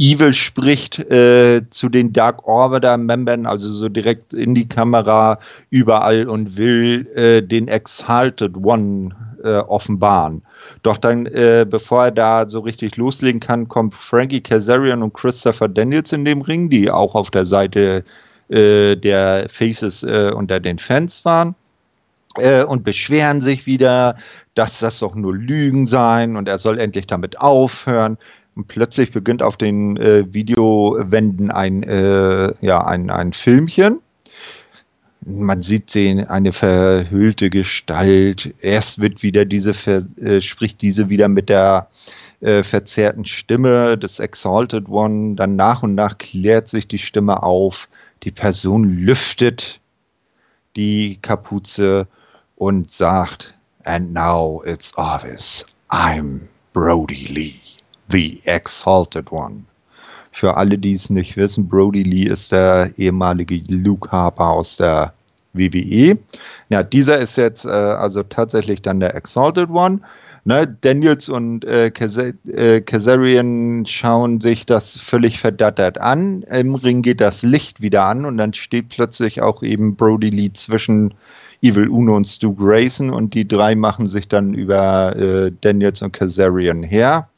[0.00, 5.38] Evil spricht äh, zu den Dark Orbiter-Membern, also so direkt in die Kamera
[5.68, 10.40] überall und will äh, den Exalted One äh, offenbaren.
[10.82, 15.68] Doch dann, äh, bevor er da so richtig loslegen kann, kommt Frankie Kazarian und Christopher
[15.68, 18.02] Daniels in dem Ring, die auch auf der Seite
[18.48, 21.54] äh, der Faces äh, unter den Fans waren.
[22.68, 24.16] und beschweren sich wieder,
[24.54, 28.18] dass das doch nur Lügen seien und er soll endlich damit aufhören.
[28.54, 34.00] Und plötzlich beginnt auf den äh, Videowänden ein, äh, ja, ein, ein Filmchen.
[35.24, 38.54] Man sieht sie, eine verhüllte Gestalt.
[38.60, 39.72] Erst wird wieder diese,
[40.16, 41.88] äh, spricht diese wieder mit der
[42.40, 45.36] äh, verzerrten Stimme des Exalted One.
[45.36, 47.88] Dann nach und nach klärt sich die Stimme auf.
[48.22, 49.80] Die Person lüftet
[50.76, 52.06] die Kapuze
[52.56, 57.79] und sagt, And now it's obvious, I'm Brody Lee.
[58.10, 59.64] The Exalted One.
[60.32, 65.12] Für alle, die es nicht wissen, Brody Lee ist der ehemalige Luke Harper aus der
[65.52, 66.18] WWE.
[66.68, 70.00] Ja, dieser ist jetzt äh, also tatsächlich dann der Exalted One.
[70.44, 76.42] Ne, Daniels und äh, äh, Kazarian schauen sich das völlig verdattert an.
[76.42, 80.52] Im Ring geht das Licht wieder an und dann steht plötzlich auch eben Brody Lee
[80.52, 81.14] zwischen
[81.62, 86.12] Evil Uno und Stu Grayson und die drei machen sich dann über äh, Daniels und
[86.12, 87.29] Kazarian her.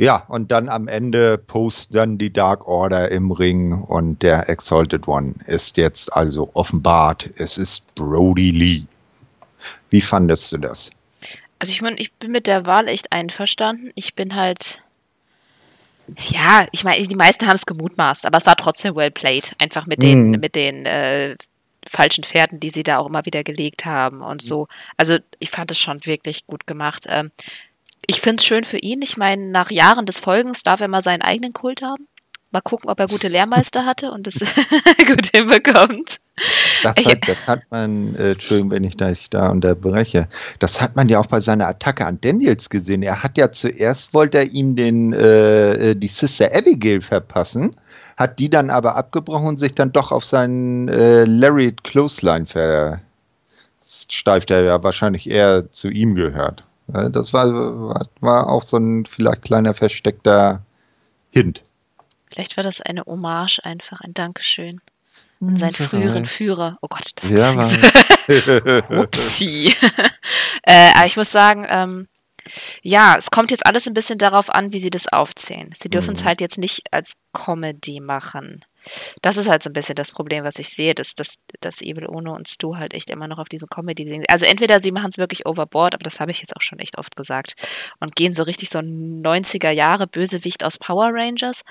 [0.00, 5.06] Ja, und dann am Ende post dann die Dark Order im Ring und der Exalted
[5.06, 7.28] One ist jetzt also offenbart.
[7.36, 8.84] Es ist Brody Lee.
[9.90, 10.90] Wie fandest du das?
[11.58, 13.90] Also ich meine, ich bin mit der Wahl echt einverstanden.
[13.94, 14.80] Ich bin halt.
[16.16, 19.54] Ja, ich meine, die meisten haben es gemutmaßt, aber es war trotzdem well played.
[19.58, 20.40] Einfach mit den, mm.
[20.40, 21.36] mit den äh,
[21.86, 24.66] falschen Pferden, die sie da auch immer wieder gelegt haben und so.
[24.96, 27.04] Also ich fand es schon wirklich gut gemacht.
[27.06, 27.30] Ähm,
[28.10, 29.02] ich finde es schön für ihn.
[29.02, 32.08] Ich meine, nach Jahren des Folgens darf er mal seinen eigenen Kult haben.
[32.50, 34.40] Mal gucken, ob er gute Lehrmeister hatte und es
[35.06, 36.16] gut hinbekommt.
[36.82, 40.26] Das hat, das hat man, äh, Entschuldigung, wenn ich da, ich da unterbreche,
[40.58, 43.04] das hat man ja auch bei seiner Attacke an Daniels gesehen.
[43.04, 47.76] Er hat ja zuerst, wollte er ihm den, äh, die Sister Abigail verpassen,
[48.16, 52.46] hat die dann aber abgebrochen und sich dann doch auf seinen äh, Larry Clothesline
[53.78, 56.64] versteift, der ja wahrscheinlich eher zu ihm gehört.
[56.90, 60.62] Das war, war auch so ein vielleicht kleiner versteckter
[61.30, 61.62] Hint.
[62.32, 64.80] Vielleicht war das eine Hommage einfach, ein Dankeschön.
[65.40, 66.76] Und seinen früheren Führer.
[66.82, 67.80] Oh Gott, das Ja, klang so.
[67.80, 69.72] war- Upsi.
[70.64, 72.08] äh, aber ich muss sagen, ähm,
[72.82, 75.70] ja, es kommt jetzt alles ein bisschen darauf an, wie sie das aufzählen.
[75.74, 76.26] Sie dürfen es Mhm.
[76.26, 78.64] halt jetzt nicht als Comedy machen.
[79.22, 82.06] Das ist halt so ein bisschen das Problem, was ich sehe, dass, dass, dass Evil
[82.06, 84.24] Uno und Stu halt echt immer noch auf diese Comedy singen.
[84.28, 86.96] Also entweder sie machen es wirklich overboard, aber das habe ich jetzt auch schon echt
[86.98, 87.54] oft gesagt,
[88.00, 91.62] und gehen so richtig so 90er Jahre Bösewicht aus Power Rangers.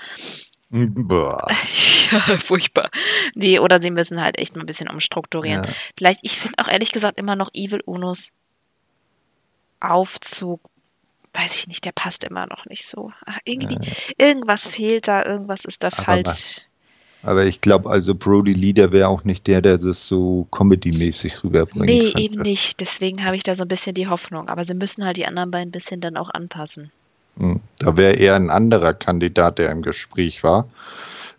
[0.70, 1.48] Boah.
[2.12, 2.88] ja, furchtbar.
[3.34, 5.64] Nee, oder sie müssen halt echt mal ein bisschen umstrukturieren.
[5.64, 5.70] Ja.
[5.98, 8.30] Vielleicht, ich finde auch ehrlich gesagt immer noch Evil Unos
[9.80, 10.60] Aufzug,
[11.34, 13.12] weiß ich nicht, der passt immer noch nicht so.
[13.26, 13.78] Ach, irgendwie,
[14.18, 16.62] irgendwas fehlt da, irgendwas ist da Aber falsch.
[17.22, 21.44] Aber ich glaube, also Brody Lee, der wäre auch nicht der, der das so comedy-mäßig
[21.44, 22.18] rüberbringen Nee, könnte.
[22.22, 22.80] eben nicht.
[22.80, 24.48] Deswegen habe ich da so ein bisschen die Hoffnung.
[24.48, 26.90] Aber sie müssen halt die anderen beiden ein bisschen dann auch anpassen.
[27.38, 30.68] Hm, Da wäre eher ein anderer Kandidat, der im Gespräch war,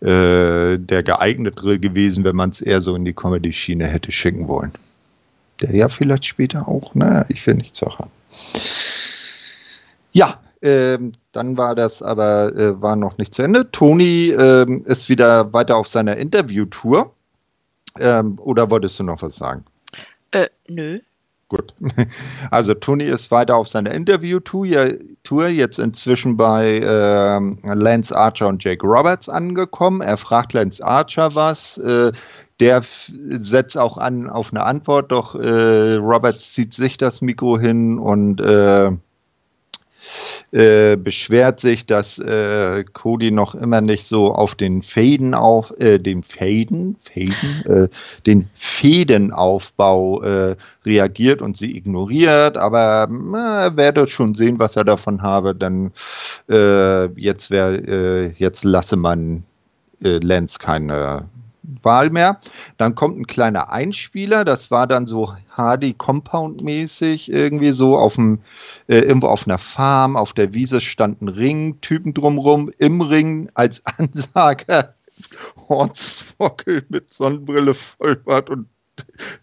[0.01, 4.71] äh, der geeignetere gewesen, wenn man es eher so in die Comedy-Schiene hätte schicken wollen.
[5.61, 8.11] Der ja vielleicht später auch, naja, ich will nicht sagen.
[10.11, 13.71] Ja, ähm, dann war das aber äh, war noch nicht zu Ende.
[13.71, 17.13] Toni ähm, ist wieder weiter auf seiner Interviewtour.
[17.99, 19.65] Ähm, oder wolltest du noch was sagen?
[20.31, 20.99] Äh, nö.
[21.49, 21.73] Gut.
[22.49, 28.85] Also Tony ist weiter auf seiner Interview-Tour, jetzt inzwischen bei ähm, Lance Archer und Jake
[28.85, 30.01] Roberts angekommen.
[30.01, 31.77] Er fragt Lance Archer was.
[31.77, 32.13] Äh,
[32.61, 37.97] der setzt auch an auf eine Antwort, doch äh, Roberts zieht sich das Mikro hin
[37.97, 38.91] und äh,
[40.51, 45.97] äh, beschwert sich, dass äh, Cody noch immer nicht so auf den Fäden auf, äh,
[45.97, 47.87] den Fäden, Fäden, äh,
[48.27, 50.55] den Fädenaufbau äh,
[50.85, 55.93] reagiert und sie ignoriert, aber er werde schon sehen, was er davon habe, denn
[56.47, 59.45] äh, jetzt wäre, äh, jetzt lasse man
[60.03, 61.25] äh, Lance keine
[61.63, 62.39] Wahl mehr.
[62.77, 68.15] Dann kommt ein kleiner Einspieler, das war dann so Hardy Compound mäßig irgendwie so auf
[68.15, 68.39] dem
[68.87, 73.49] äh, irgendwo auf einer Farm, auf der Wiese stand ein Ring, Typen drumrum, im Ring
[73.53, 74.95] als Ansager
[75.69, 78.67] Hornswockel mit Sonnenbrille, Vollbart und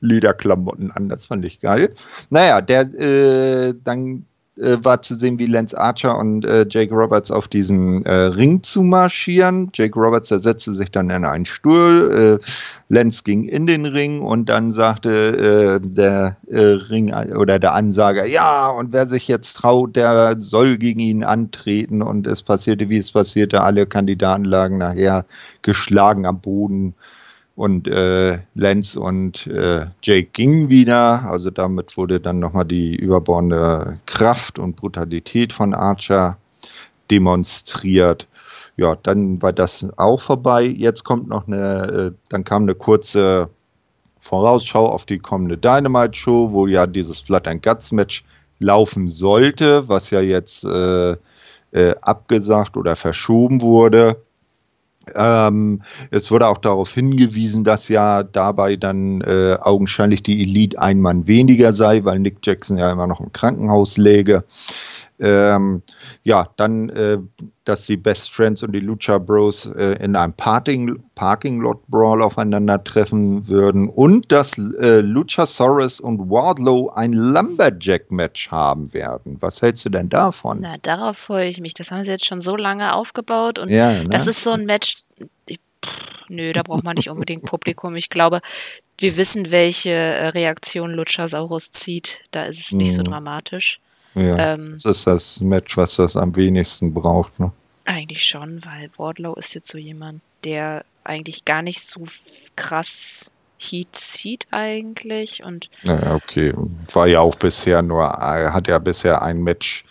[0.00, 1.08] Lederklamotten an.
[1.08, 1.94] Das fand ich geil.
[2.30, 4.26] Naja, der äh, dann
[4.60, 8.62] äh, war zu sehen, wie Lance Archer und äh, Jake Roberts auf diesen äh, Ring
[8.62, 9.70] zu marschieren.
[9.74, 12.40] Jake Roberts der setzte sich dann in einen Stuhl.
[12.40, 12.44] Äh,
[12.88, 18.24] Lance ging in den Ring und dann sagte äh, der äh, Ring oder der Ansager,
[18.26, 22.02] ja, und wer sich jetzt traut, der soll gegen ihn antreten.
[22.02, 23.62] Und es passierte, wie es passierte.
[23.62, 25.24] Alle Kandidaten lagen nachher
[25.62, 26.94] geschlagen am Boden.
[27.58, 31.24] Und äh, Lance und äh, Jake gingen wieder.
[31.24, 36.38] Also damit wurde dann nochmal die überbordende Kraft und Brutalität von Archer
[37.10, 38.28] demonstriert.
[38.76, 40.66] Ja, dann war das auch vorbei.
[40.66, 43.50] Jetzt kommt noch eine, äh, dann kam eine kurze
[44.20, 48.24] Vorausschau auf die kommende Dynamite Show, wo ja dieses Blood and Guts Match
[48.60, 51.16] laufen sollte, was ja jetzt äh,
[51.72, 54.22] äh, abgesagt oder verschoben wurde.
[55.14, 61.00] Ähm, es wurde auch darauf hingewiesen, dass ja dabei dann äh, augenscheinlich die Elite ein
[61.00, 64.44] Mann weniger sei, weil Nick Jackson ja immer noch im Krankenhaus läge.
[65.20, 65.82] Ähm,
[66.22, 67.18] ja, dann, äh,
[67.64, 72.22] dass die Best Friends und die Lucha Bros äh, in einem Parking, Parking Lot Brawl
[72.22, 79.38] aufeinandertreffen würden und dass äh, Luchasaurus und Wardlow ein Lumberjack Match haben werden.
[79.40, 80.60] Was hältst du denn davon?
[80.62, 81.74] Na, darauf freue ich mich.
[81.74, 84.08] Das haben sie jetzt schon so lange aufgebaut und ja, ne?
[84.10, 84.96] das ist so ein Match.
[85.46, 87.96] Ich, pff, nö, da braucht man nicht unbedingt Publikum.
[87.96, 88.40] Ich glaube,
[88.98, 92.20] wir wissen, welche äh, Reaktion Luchasaurus zieht.
[92.30, 93.06] Da ist es nicht so Mhm.
[93.06, 93.80] dramatisch.
[94.20, 94.54] Ja.
[94.54, 97.38] Ähm, Das ist das Match, was das am wenigsten braucht.
[97.40, 97.52] Ne?
[97.84, 102.04] Eigentlich schon, weil Wardlow ist jetzt so jemand, der eigentlich gar nicht so
[102.56, 106.54] krass Heat zieht eigentlich und Naja, okay.
[106.92, 109.84] War ja auch bisher nur, er hat ja bisher ein Match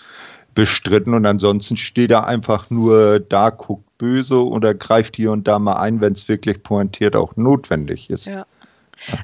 [0.56, 5.60] bestritten und ansonsten steht er einfach nur da, guckt böse oder greift hier und da
[5.60, 8.26] mal ein, wenn es wirklich pointiert auch notwendig ist.
[8.26, 8.46] Ja.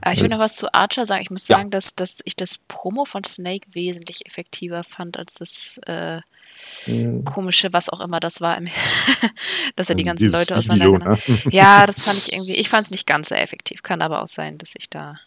[0.02, 1.22] Aber ich will noch was zu Archer sagen.
[1.24, 1.58] Ich muss Ja.
[1.58, 6.22] sagen, dass, dass ich das Promo von Snake wesentlich effektiver fand als das äh,
[6.86, 7.26] Mhm.
[7.26, 8.68] komische, was auch immer das war, im
[9.76, 11.38] dass er die ganzen Dieses Leute auseinandergenommen ne?
[11.52, 13.82] Ja, das fand ich irgendwie, ich fand es nicht ganz so effektiv.
[13.82, 15.20] Kann aber auch sein, dass ich da,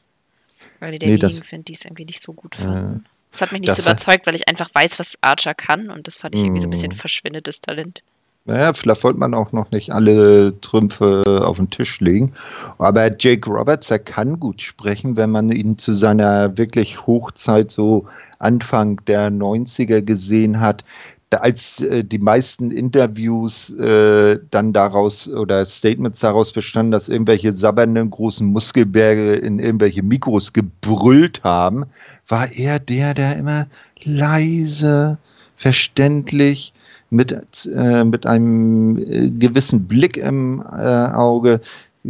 [0.79, 3.03] weil die Nee, derjenigen finde, die es irgendwie nicht so gut fanden.
[3.05, 3.11] Ja.
[3.33, 6.07] Das hat mich nicht so hat- überzeugt, weil ich einfach weiß, was Archer kann und
[6.07, 6.97] das fand ich irgendwie so ein bisschen Mm.
[6.97, 8.03] verschwindetes Talent.
[8.47, 12.33] Naja, vielleicht wollte man auch noch nicht alle Trümpfe auf den Tisch legen.
[12.79, 18.07] Aber Jake Roberts, er kann gut sprechen, wenn man ihn zu seiner wirklich Hochzeit so
[18.39, 20.85] Anfang der 90er gesehen hat.
[21.33, 28.11] als äh, die meisten Interviews äh, dann daraus oder Statements daraus bestanden, dass irgendwelche sabbernden
[28.11, 31.87] großen Muskelberge in irgendwelche Mikros gebrüllt haben,
[32.29, 33.67] war er der, der immer
[34.05, 35.19] leise,
[35.57, 36.73] verständlich,
[37.11, 41.61] mit, äh, mit einem äh, gewissen Blick im äh, Auge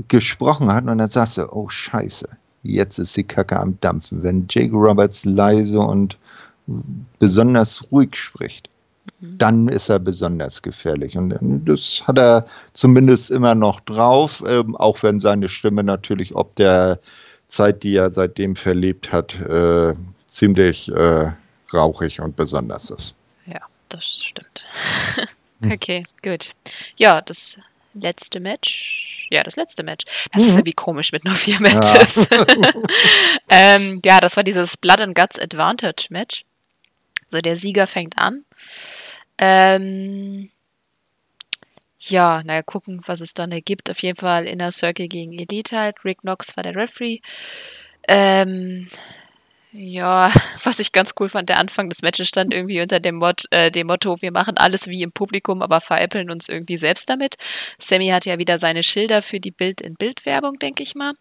[0.09, 2.29] gesprochen hat und dann sagst du, oh scheiße,
[2.63, 6.19] jetzt ist die Kacke am Dampfen, wenn Jake Roberts leise und
[7.19, 8.69] besonders ruhig spricht.
[9.21, 9.39] Mhm.
[9.39, 11.17] Dann ist er besonders gefährlich.
[11.17, 16.57] Und das hat er zumindest immer noch drauf, ähm, auch wenn seine Stimme natürlich ob
[16.57, 16.99] der
[17.49, 19.95] Zeit, die er seitdem verlebt hat, äh,
[20.27, 21.31] ziemlich äh,
[21.73, 23.15] rauchig und besonders ist.
[23.89, 24.65] Das stimmt.
[25.61, 25.73] Hm.
[25.73, 26.53] okay, gut.
[26.99, 27.59] Ja, das
[27.95, 29.27] letzte Match.
[29.31, 30.05] Ja, das letzte Match.
[30.33, 30.49] Das mhm.
[30.49, 32.29] ist irgendwie komisch mit nur vier Matches.
[32.31, 32.47] Ja.
[33.49, 36.45] ähm, ja, das war dieses Blood and Guts Advantage Match.
[37.31, 38.45] Also der Sieger fängt an.
[39.39, 40.51] Ähm,
[41.99, 43.91] ja, naja, gucken, was es dann ergibt.
[43.91, 46.05] Auf jeden Fall Inner Circle gegen Elite halt.
[46.05, 47.21] Rick Knox war der Referee.
[48.07, 48.89] Ähm,
[49.77, 50.33] ja,
[50.65, 53.71] was ich ganz cool fand, der Anfang des Matches stand irgendwie unter dem, Mod, äh,
[53.71, 57.37] dem Motto, wir machen alles wie im Publikum, aber veräppeln uns irgendwie selbst damit.
[57.79, 61.13] Sammy hat ja wieder seine Schilder für die Bild-in-Bild-Werbung, denke ich mal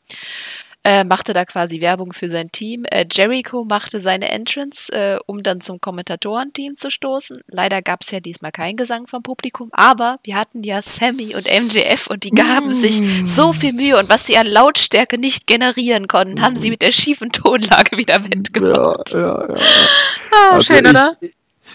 [0.86, 2.86] äh, machte da quasi Werbung für sein Team.
[2.86, 7.42] Äh, Jericho machte seine Entrance, äh, um dann zum Kommentatorenteam zu stoßen.
[7.48, 11.48] Leider gab es ja diesmal keinen Gesang vom Publikum, aber wir hatten ja Sammy und
[11.48, 12.72] MJF und die gaben mm.
[12.72, 16.84] sich so viel Mühe und was sie an Lautstärke nicht generieren konnten, haben sie mit
[16.84, 19.14] der schiefen Tonlage wieder wettgemacht.
[19.14, 19.56] Ja, ja, ja.
[20.32, 21.16] Ah, also schön, ich, oder?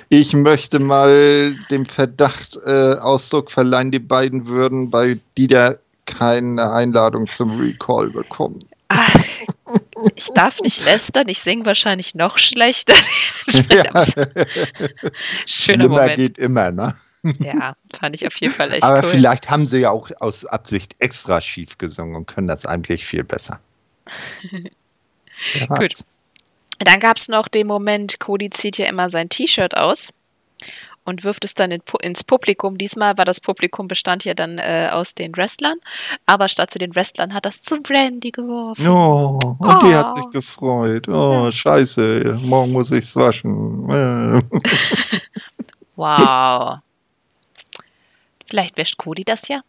[0.08, 7.26] Ich möchte mal dem Verdacht äh, Ausdruck verleihen, die beiden würden bei Dieter keine Einladung
[7.26, 8.60] zum Recall bekommen.
[8.92, 9.14] Ach,
[10.16, 12.94] ich darf nicht lästern, ich singe wahrscheinlich noch schlechter.
[13.46, 14.04] ja.
[14.04, 15.14] Schöner
[15.46, 16.16] Schlimmer Moment.
[16.16, 16.96] geht immer, ne?
[17.38, 19.10] Ja, fand ich auf jeden Fall echt Aber cool.
[19.10, 23.22] vielleicht haben sie ja auch aus Absicht extra schief gesungen und können das eigentlich viel
[23.22, 23.60] besser.
[25.68, 25.98] Gut.
[26.80, 30.10] Dann gab es noch den Moment, Cody zieht ja immer sein T-Shirt aus
[31.10, 32.78] und wirft es dann in, ins Publikum.
[32.78, 35.78] Diesmal war das Publikum bestand ja dann äh, aus den Wrestlern,
[36.24, 38.88] aber statt zu den Wrestlern hat das zu Brandy geworfen.
[38.88, 39.86] Oh, und oh.
[39.86, 40.30] die hat sich oh.
[40.30, 41.08] gefreut.
[41.08, 41.52] Oh, ja.
[41.52, 43.88] scheiße, morgen muss ich's waschen.
[45.96, 46.78] wow.
[48.46, 49.60] Vielleicht wäscht Cody das ja?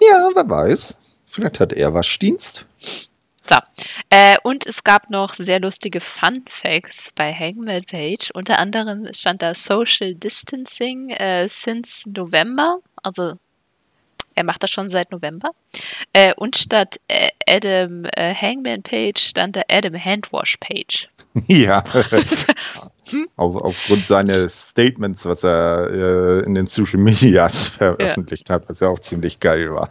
[0.00, 0.94] Ja, wer weiß.
[1.30, 2.64] Vielleicht hat er Waschdienst.
[3.48, 3.56] So.
[4.10, 8.30] Äh, und es gab noch sehr lustige Fun Facts bei Hangman Page.
[8.34, 12.78] Unter anderem stand da Social Distancing äh, since November.
[13.02, 13.34] Also
[14.34, 15.50] er macht das schon seit November.
[16.12, 21.08] Äh, und statt äh, Adam äh, Hangman Page stand da Adam Handwash Page.
[21.48, 21.84] Ja.
[23.36, 28.54] Auf, aufgrund seines Statements, was er äh, in den Social Medias veröffentlicht ja.
[28.56, 29.90] hat, was ja auch ziemlich geil war.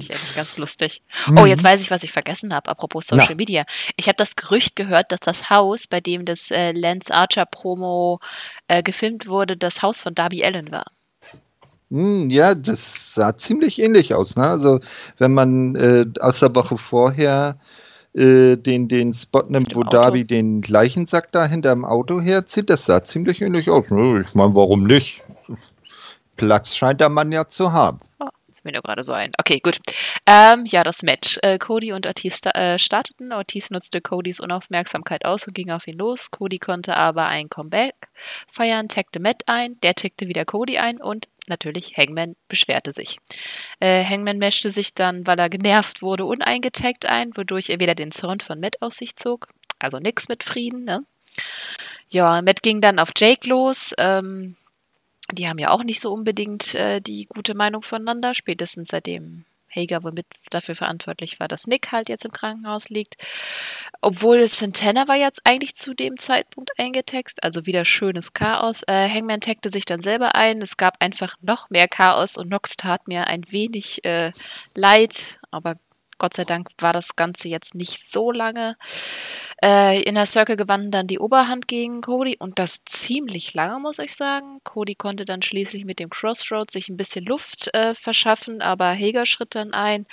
[0.00, 1.02] Ich eigentlich ganz lustig.
[1.26, 1.38] Mhm.
[1.38, 3.34] Oh, jetzt weiß ich, was ich vergessen habe, apropos Social Na.
[3.34, 3.64] Media.
[3.96, 8.20] Ich habe das Gerücht gehört, dass das Haus, bei dem das äh, Lance Archer Promo
[8.68, 10.86] äh, gefilmt wurde, das Haus von Darby Allen war.
[11.90, 14.36] Hm, ja, das sah ziemlich ähnlich aus.
[14.36, 14.44] Ne?
[14.44, 14.80] Also,
[15.18, 17.58] wenn man äh, aus der Woche vorher
[18.14, 23.02] äh, den, den Spot nimmt, wo Darby den Leichensack da hinterm Auto herzieht, das sah
[23.04, 23.90] ziemlich ähnlich aus.
[23.90, 24.24] Ne?
[24.26, 25.22] Ich meine, warum nicht?
[26.36, 28.00] Platz scheint der Mann ja zu haben.
[28.62, 29.30] Mir nur gerade so ein.
[29.38, 29.78] Okay, gut.
[30.26, 31.38] Ähm, ja, das Match.
[31.42, 33.32] Äh, Cody und Ortiz äh, starteten.
[33.32, 36.30] Ortiz nutzte Codys Unaufmerksamkeit aus und ging auf ihn los.
[36.30, 37.94] Cody konnte aber ein Comeback
[38.48, 43.18] feiern, taggte Matt ein, der taggte wieder Cody ein und natürlich Hangman beschwerte sich.
[43.80, 48.12] Äh, Hangman meschte sich dann, weil er genervt wurde, uneingetaggt ein, wodurch er wieder den
[48.12, 49.48] Zorn von Matt aus sich zog.
[49.78, 51.04] Also nix mit Frieden, ne?
[52.08, 53.94] Ja, Matt ging dann auf Jake los.
[53.98, 54.56] Ähm,
[55.32, 60.02] die haben ja auch nicht so unbedingt äh, die gute Meinung voneinander, spätestens seitdem Hager
[60.02, 63.16] womit dafür verantwortlich war, dass Nick halt jetzt im Krankenhaus liegt.
[64.00, 68.82] Obwohl Santana war jetzt eigentlich zu dem Zeitpunkt eingetext, also wieder schönes Chaos.
[68.86, 70.62] Äh, Hangman taggte sich dann selber ein.
[70.62, 74.32] Es gab einfach noch mehr Chaos und Nox tat mir ein wenig äh,
[74.74, 75.76] leid, aber
[76.20, 78.76] Gott sei Dank war das Ganze jetzt nicht so lange.
[79.64, 84.14] Äh, Inner Circle gewann dann die Oberhand gegen Cody und das ziemlich lange, muss ich
[84.14, 84.60] sagen.
[84.62, 89.26] Cody konnte dann schließlich mit dem Crossroads sich ein bisschen Luft äh, verschaffen, aber Hager
[89.26, 90.06] schritt dann ein.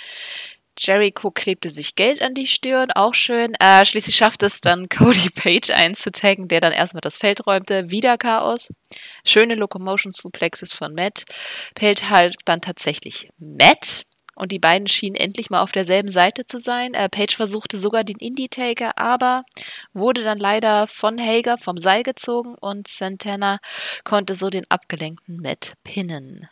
[0.78, 3.52] Jericho klebte sich Geld an die Stirn, auch schön.
[3.60, 7.90] Äh, schließlich schaffte es dann Cody Page einzutaggen, der dann erstmal das Feld räumte.
[7.90, 8.72] Wieder Chaos.
[9.26, 11.24] Schöne Locomotion Suplexes von Matt.
[11.74, 14.04] Page halt dann tatsächlich Matt
[14.38, 16.94] und die beiden schienen endlich mal auf derselben Seite zu sein.
[16.94, 19.42] Äh, Page versuchte sogar den Indie-Taker, aber
[19.92, 23.58] wurde dann leider von Hager vom Seil gezogen und Santana
[24.04, 26.48] konnte so den abgelenkten Matt pinnen.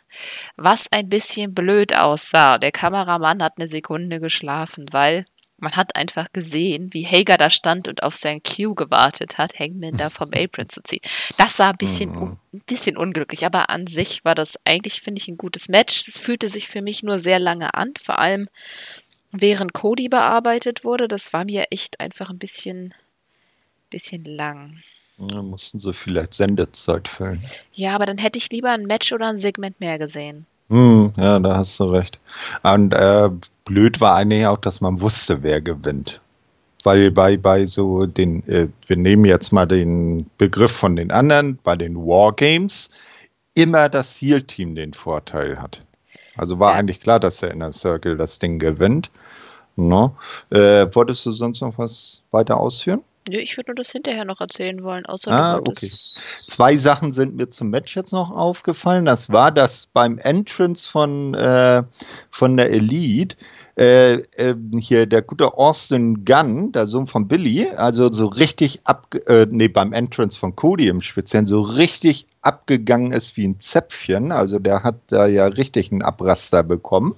[0.57, 2.57] Was ein bisschen blöd aussah.
[2.57, 5.25] Der Kameramann hat eine Sekunde geschlafen, weil
[5.59, 9.97] man hat einfach gesehen, wie Hager da stand und auf sein Cue gewartet hat, Hangman
[9.97, 11.01] da vom Apron zu ziehen.
[11.37, 12.37] Das sah ein bisschen, mhm.
[12.53, 16.07] ein bisschen unglücklich, aber an sich war das eigentlich, finde ich, ein gutes Match.
[16.07, 18.49] Es fühlte sich für mich nur sehr lange an, vor allem
[19.31, 21.07] während Cody bearbeitet wurde.
[21.07, 22.93] Das war mir echt einfach ein bisschen,
[23.89, 24.83] bisschen lang.
[25.17, 27.41] Da mussten sie vielleicht Sendezeit füllen.
[27.73, 30.45] Ja, aber dann hätte ich lieber ein Match oder ein Segment mehr gesehen.
[30.69, 32.19] Hm, ja, da hast du recht.
[32.61, 33.29] Und äh,
[33.67, 36.21] blöd war eigentlich auch, dass man wusste, wer gewinnt.
[36.83, 41.59] Weil bei, bei so den, äh, wir nehmen jetzt mal den Begriff von den anderen,
[41.63, 42.89] bei den Wargames,
[43.55, 45.81] immer das Heal-Team den Vorteil hat.
[46.37, 46.77] Also war ja.
[46.77, 49.09] eigentlich klar, dass der Inner Circle das Ding gewinnt.
[49.75, 50.15] No.
[50.49, 53.01] Äh, wolltest du sonst noch was weiter ausführen?
[53.29, 55.05] Nö, ich würde nur das hinterher noch erzählen wollen.
[55.05, 55.91] Außer ah, okay.
[56.47, 59.05] Zwei Sachen sind mir zum Match jetzt noch aufgefallen.
[59.05, 61.83] Das war, dass beim Entrance von, äh,
[62.31, 63.35] von der Elite
[63.77, 69.13] äh, äh, hier der gute Austin Gunn, der Sohn von Billy, also so richtig ab,
[69.27, 74.31] äh, nee, beim Entrance von Cody im Speziellen, so richtig abgegangen ist wie ein Zäpfchen.
[74.31, 77.15] Also der hat da ja richtig einen Abraster bekommen.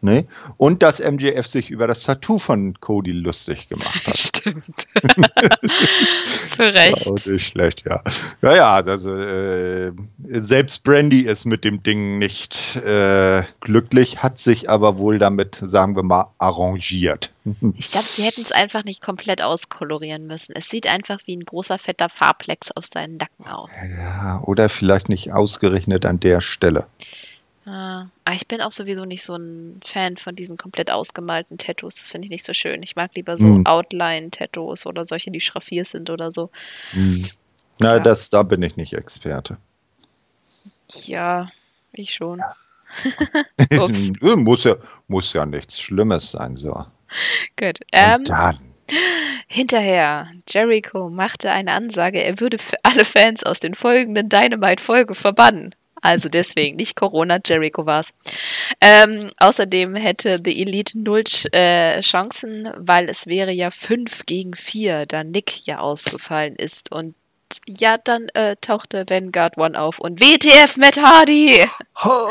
[0.00, 0.26] Ne?
[0.56, 4.16] Und dass MJF sich über das Tattoo von Cody lustig gemacht hat.
[4.46, 4.64] Stimmt.
[6.44, 7.06] Zu Recht.
[7.06, 8.02] Auch nicht schlecht, ja.
[8.42, 14.68] Ja, ja, also äh, selbst Brandy ist mit dem Ding nicht äh, glücklich, hat sich
[14.70, 17.32] aber wohl damit, sagen wir mal, arrangiert.
[17.78, 20.54] Ich glaube, sie hätten es einfach nicht komplett auskolorieren müssen.
[20.56, 23.70] Es sieht einfach wie ein großer fetter Farbplex auf seinen Nacken aus.
[23.98, 26.86] Ja, oder vielleicht nicht ausgerechnet an der Stelle.
[27.66, 31.96] Ah, ich bin auch sowieso nicht so ein Fan von diesen komplett ausgemalten Tattoos.
[31.96, 32.80] Das finde ich nicht so schön.
[32.84, 33.66] Ich mag lieber so mhm.
[33.66, 36.50] Outline-Tattoos oder solche, die schraffiert sind oder so.
[36.92, 37.28] Mhm.
[37.80, 37.98] Na, ja.
[37.98, 39.56] das, da bin ich nicht Experte.
[41.06, 41.50] Ja,
[41.92, 42.40] ich schon.
[44.36, 44.76] muss, ja,
[45.08, 46.86] muss ja nichts Schlimmes sein, so.
[47.56, 47.80] Gut.
[47.90, 48.58] Ähm, dann.
[49.48, 55.74] Hinterher, Jericho machte eine Ansage, er würde für alle Fans aus den folgenden Dynamite-Folgen verbannen.
[56.02, 58.12] Also deswegen, nicht Corona, Jericho war's.
[58.80, 65.06] Ähm, außerdem hätte The Elite null äh, Chancen, weil es wäre ja 5 gegen 4,
[65.06, 66.92] da Nick ja ausgefallen ist.
[66.92, 67.14] Und
[67.66, 71.64] ja, dann äh, tauchte Vanguard One auf und WTF Matt Hardy!
[72.04, 72.28] Oh.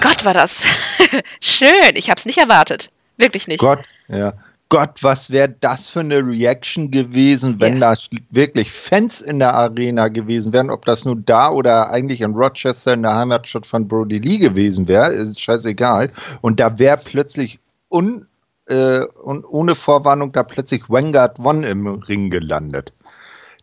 [0.00, 0.64] Gott, war das
[1.40, 1.94] schön.
[1.94, 2.90] Ich hab's nicht erwartet.
[3.16, 3.60] Wirklich nicht.
[3.60, 4.34] Gott, ja.
[4.70, 7.94] Gott, was wäre das für eine Reaction gewesen, wenn ja.
[7.94, 8.00] da
[8.30, 12.94] wirklich Fans in der Arena gewesen wären, ob das nur da oder eigentlich in Rochester
[12.94, 16.12] in der Heimatstadt von Brody Lee gewesen wäre, ist scheißegal.
[16.40, 17.58] Und da wäre plötzlich
[17.88, 18.28] un,
[18.66, 22.92] äh, und ohne Vorwarnung da plötzlich Vanguard One im Ring gelandet.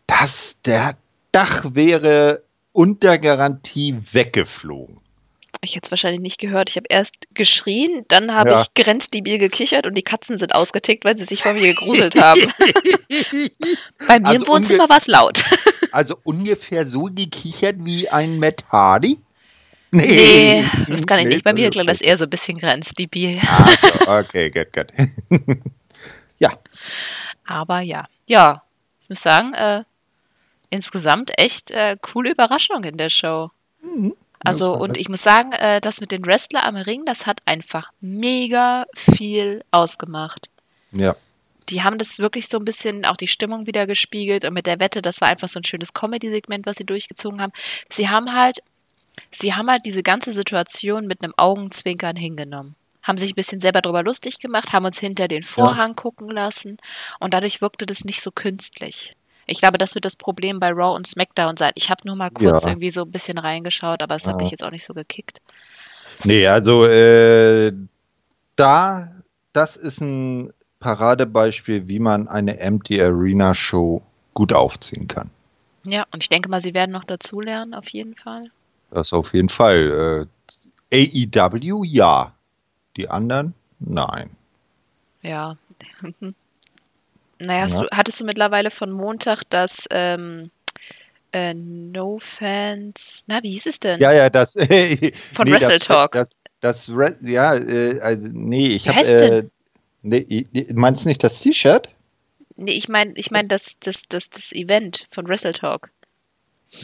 [0.06, 0.94] Das, der
[1.32, 2.42] Dach wäre
[2.72, 4.97] unter Garantie weggeflogen.
[5.60, 6.70] Ich hätte es wahrscheinlich nicht gehört.
[6.70, 8.60] Ich habe erst geschrien, dann habe ja.
[8.60, 12.40] ich grenzdebil gekichert und die Katzen sind ausgetickt, weil sie sich vor mir gegruselt haben.
[14.06, 15.42] Bei mir also im Wohnzimmer war es laut.
[15.92, 19.18] also ungefähr so gekichert wie ein Matt Hardy?
[19.90, 21.44] Nee, nee das kann ich nee, nicht.
[21.44, 23.40] Bei mir klang das eher so ein bisschen grenzdebil.
[23.40, 24.92] Also, okay, gut, gut.
[26.38, 26.58] ja.
[27.46, 28.06] Aber ja.
[28.28, 28.62] Ja,
[29.00, 29.84] ich muss sagen, äh,
[30.70, 33.50] insgesamt echt äh, coole Überraschung in der Show.
[33.82, 34.14] Mhm.
[34.44, 37.90] Also, und ich muss sagen, äh, das mit den Wrestler am Ring, das hat einfach
[38.00, 40.48] mega viel ausgemacht.
[40.92, 41.16] Ja.
[41.68, 44.80] Die haben das wirklich so ein bisschen auch die Stimmung wieder gespiegelt und mit der
[44.80, 47.52] Wette, das war einfach so ein schönes Comedy-Segment, was sie durchgezogen haben.
[47.90, 48.58] Sie haben halt,
[49.30, 52.74] sie haben halt diese ganze Situation mit einem Augenzwinkern hingenommen.
[53.02, 55.94] Haben sich ein bisschen selber drüber lustig gemacht, haben uns hinter den Vorhang ja.
[55.94, 56.78] gucken lassen
[57.20, 59.12] und dadurch wirkte das nicht so künstlich.
[59.48, 61.72] Ich glaube, das wird das Problem bei Raw und SmackDown sein.
[61.74, 62.70] Ich habe nur mal kurz ja.
[62.70, 65.40] irgendwie so ein bisschen reingeschaut, aber es hat mich jetzt auch nicht so gekickt.
[66.24, 67.72] Nee, also äh,
[68.56, 69.12] da,
[69.52, 74.02] das ist ein Paradebeispiel, wie man eine Empty Arena Show
[74.34, 75.30] gut aufziehen kann.
[75.84, 78.50] Ja, und ich denke mal, sie werden noch dazulernen, auf jeden Fall.
[78.90, 80.28] Das auf jeden Fall.
[80.92, 82.34] Äh, AEW, ja.
[82.96, 84.30] Die anderen, nein.
[85.22, 85.56] Ja.
[87.40, 87.80] Naja, ja.
[87.82, 90.50] du, hattest du mittlerweile von Montag das ähm,
[91.32, 94.00] äh, No Fans, na, wie hieß es denn?
[94.00, 94.52] Ja, ja, das.
[95.32, 96.12] von nee, Wrestle Talk.
[96.12, 99.00] Das, das, das ja, äh, also, nee, ich habe.
[99.00, 99.44] Äh,
[100.02, 101.90] nee, meinst du nicht das T-Shirt?
[102.56, 105.90] Nee, ich meine ich mein das, das, das, das Event von Wrestle Talk.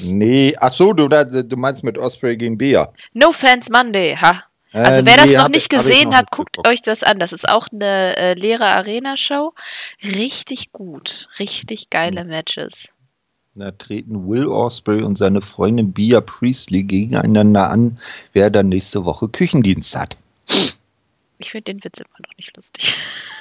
[0.03, 2.93] Nee, ach so, du, du meinst mit Osprey gegen Bea.
[3.13, 4.45] No Fans Monday, ha.
[4.75, 6.69] Also Äh, wer das nee, noch hab nicht ich- gesehen noch hat, guckt geguckt.
[6.69, 7.19] euch das an.
[7.19, 9.53] Das ist auch eine äh, leere Arena-Show.
[10.05, 11.29] Richtig gut.
[11.39, 12.29] Richtig geile Hm.
[12.29, 12.91] Matches.
[13.55, 17.99] Da treten Will Osprey und seine Freundin Bia Priestley gegeneinander an,
[18.33, 20.17] wer dann nächste Woche Küchendienst hat.
[21.39, 22.95] Ich finde den Witz immer noch nicht lustig.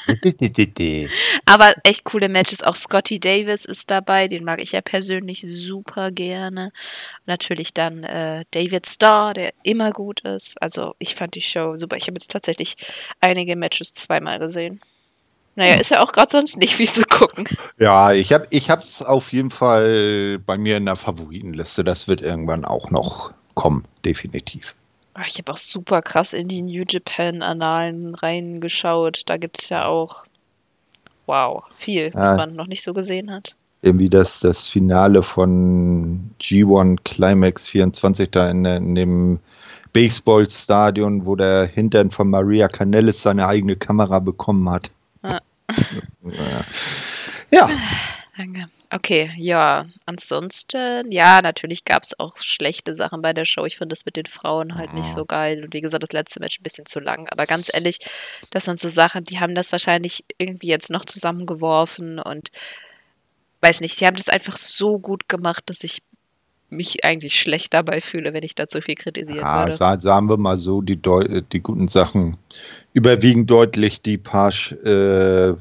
[1.45, 2.63] Aber echt coole Matches.
[2.63, 4.27] Auch Scotty Davis ist dabei.
[4.27, 6.71] Den mag ich ja persönlich super gerne.
[7.25, 10.61] Natürlich dann äh, David Starr, der immer gut ist.
[10.61, 11.95] Also ich fand die Show super.
[11.95, 12.75] Ich habe jetzt tatsächlich
[13.21, 14.81] einige Matches zweimal gesehen.
[15.55, 17.45] Naja, ist ja auch gerade sonst nicht viel zu gucken.
[17.77, 21.83] ja, ich habe ich hab's auf jeden Fall bei mir in der Favoritenliste.
[21.83, 24.73] Das wird irgendwann auch noch kommen, definitiv.
[25.13, 29.21] Ah, Ich habe auch super krass in die New Japan-Annalen reingeschaut.
[29.27, 30.23] Da gibt es ja auch,
[31.25, 32.35] wow, viel, was Ja.
[32.37, 33.55] man noch nicht so gesehen hat.
[33.81, 39.39] Irgendwie das, das Finale von G1 Climax 24 da in, in dem
[39.91, 44.89] Baseballstadion, wo der Hintern von Maria Canellis seine eigene Kamera bekommen hat.
[45.23, 45.39] Ja.
[46.23, 46.65] ja.
[47.51, 47.69] ja.
[48.35, 48.67] Danke.
[48.89, 53.65] Okay, ja, ansonsten, ja, natürlich gab es auch schlechte Sachen bei der Show.
[53.65, 55.63] Ich finde das mit den Frauen halt nicht so geil.
[55.63, 57.27] Und wie gesagt, das letzte Match ein bisschen zu lang.
[57.29, 57.99] Aber ganz ehrlich,
[58.51, 62.49] das sind so Sachen, die haben das wahrscheinlich irgendwie jetzt noch zusammengeworfen und
[63.61, 66.01] weiß nicht, die haben das einfach so gut gemacht, dass ich
[66.69, 69.75] mich eigentlich schlecht dabei fühle, wenn ich da zu viel kritisieren Ja, würde.
[69.77, 72.37] sa- sagen wir mal so, die, Deu die guten Sachen
[72.93, 74.51] überwiegen deutlich die paar
[74.83, 75.53] äh,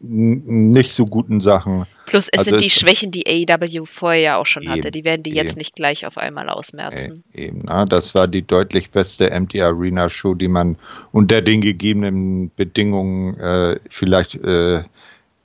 [0.00, 1.86] nicht so guten Sachen.
[2.06, 4.88] Plus es also sind die Schwächen, die AEW vorher ja auch schon hatte.
[4.88, 5.58] Eben, Die werden die jetzt eben.
[5.58, 7.24] nicht gleich auf einmal ausmerzen.
[7.34, 10.76] Eben, na, das war die deutlich beste Empty Arena Show, die man
[11.12, 14.84] unter den gegebenen Bedingungen äh, vielleicht äh,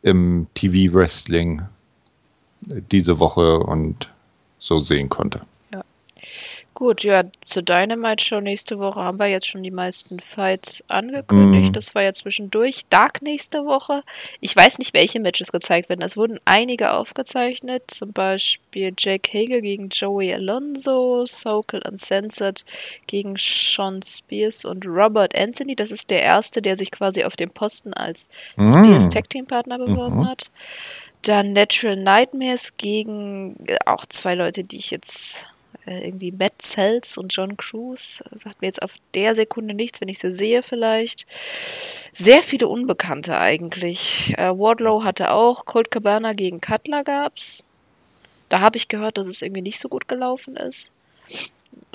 [0.03, 1.63] im TV Wrestling
[2.69, 4.09] äh, diese Woche und
[4.59, 5.41] so sehen konnte.
[6.75, 11.67] Gut, ja, zur Dynamite Show nächste Woche haben wir jetzt schon die meisten Fights angekündigt.
[11.69, 11.73] Mhm.
[11.73, 12.81] Das war ja zwischendurch.
[12.89, 14.01] Dark nächste Woche.
[14.41, 16.01] Ich weiß nicht, welche Matches gezeigt werden.
[16.01, 17.83] Es wurden einige aufgezeichnet.
[17.87, 22.65] Zum Beispiel Jake Hager gegen Joey Alonso, Sokol Uncensored
[23.05, 25.75] gegen Sean Spears und Robert Anthony.
[25.75, 29.09] Das ist der erste, der sich quasi auf dem Posten als Spears Mm.
[29.11, 30.27] Tag Team Partner beworben Mhm.
[30.27, 30.49] hat.
[31.21, 35.45] Dann Natural Nightmares gegen äh, auch zwei Leute, die ich jetzt
[35.85, 38.23] äh, irgendwie Matt Sells und John Cruz.
[38.31, 41.25] Sagt mir jetzt auf der Sekunde nichts, wenn ich sie sehe vielleicht.
[42.13, 44.33] Sehr viele Unbekannte eigentlich.
[44.37, 47.63] Äh, Wardlow hatte auch, Colt Cabana gegen Cutler gab's.
[48.49, 50.91] Da habe ich gehört, dass es irgendwie nicht so gut gelaufen ist.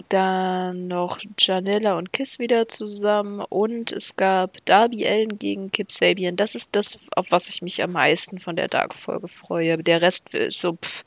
[0.09, 6.37] Dann noch Janella und Kiss wieder zusammen und es gab Darby Allen gegen Kip Sabian.
[6.37, 9.77] Das ist das, auf was ich mich am meisten von der Dark-Folge freue.
[9.77, 11.05] Der Rest so, pff,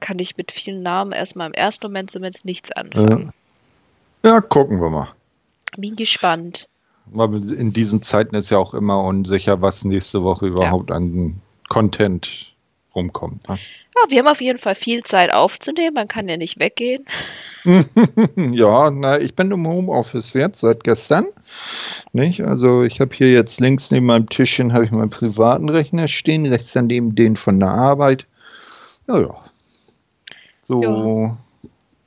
[0.00, 3.32] kann ich mit vielen Namen erstmal im ersten Moment zumindest nichts anfangen.
[4.22, 5.08] Ja, gucken wir mal.
[5.76, 6.68] Bin gespannt.
[7.14, 12.49] Aber in diesen Zeiten ist ja auch immer unsicher, was nächste Woche überhaupt an Content
[12.94, 13.48] rumkommt.
[13.48, 13.56] Ne?
[13.94, 15.94] Ja, wir haben auf jeden Fall viel Zeit aufzunehmen.
[15.94, 17.04] Man kann ja nicht weggehen.
[18.52, 21.26] Ja, na, ich bin im Homeoffice jetzt seit gestern.
[22.12, 22.40] Nicht?
[22.42, 26.46] Also ich habe hier jetzt links neben meinem Tischchen habe ich meinen privaten Rechner stehen,
[26.46, 28.26] rechts daneben den von der Arbeit.
[29.06, 29.34] Ja, ja.
[30.62, 31.36] So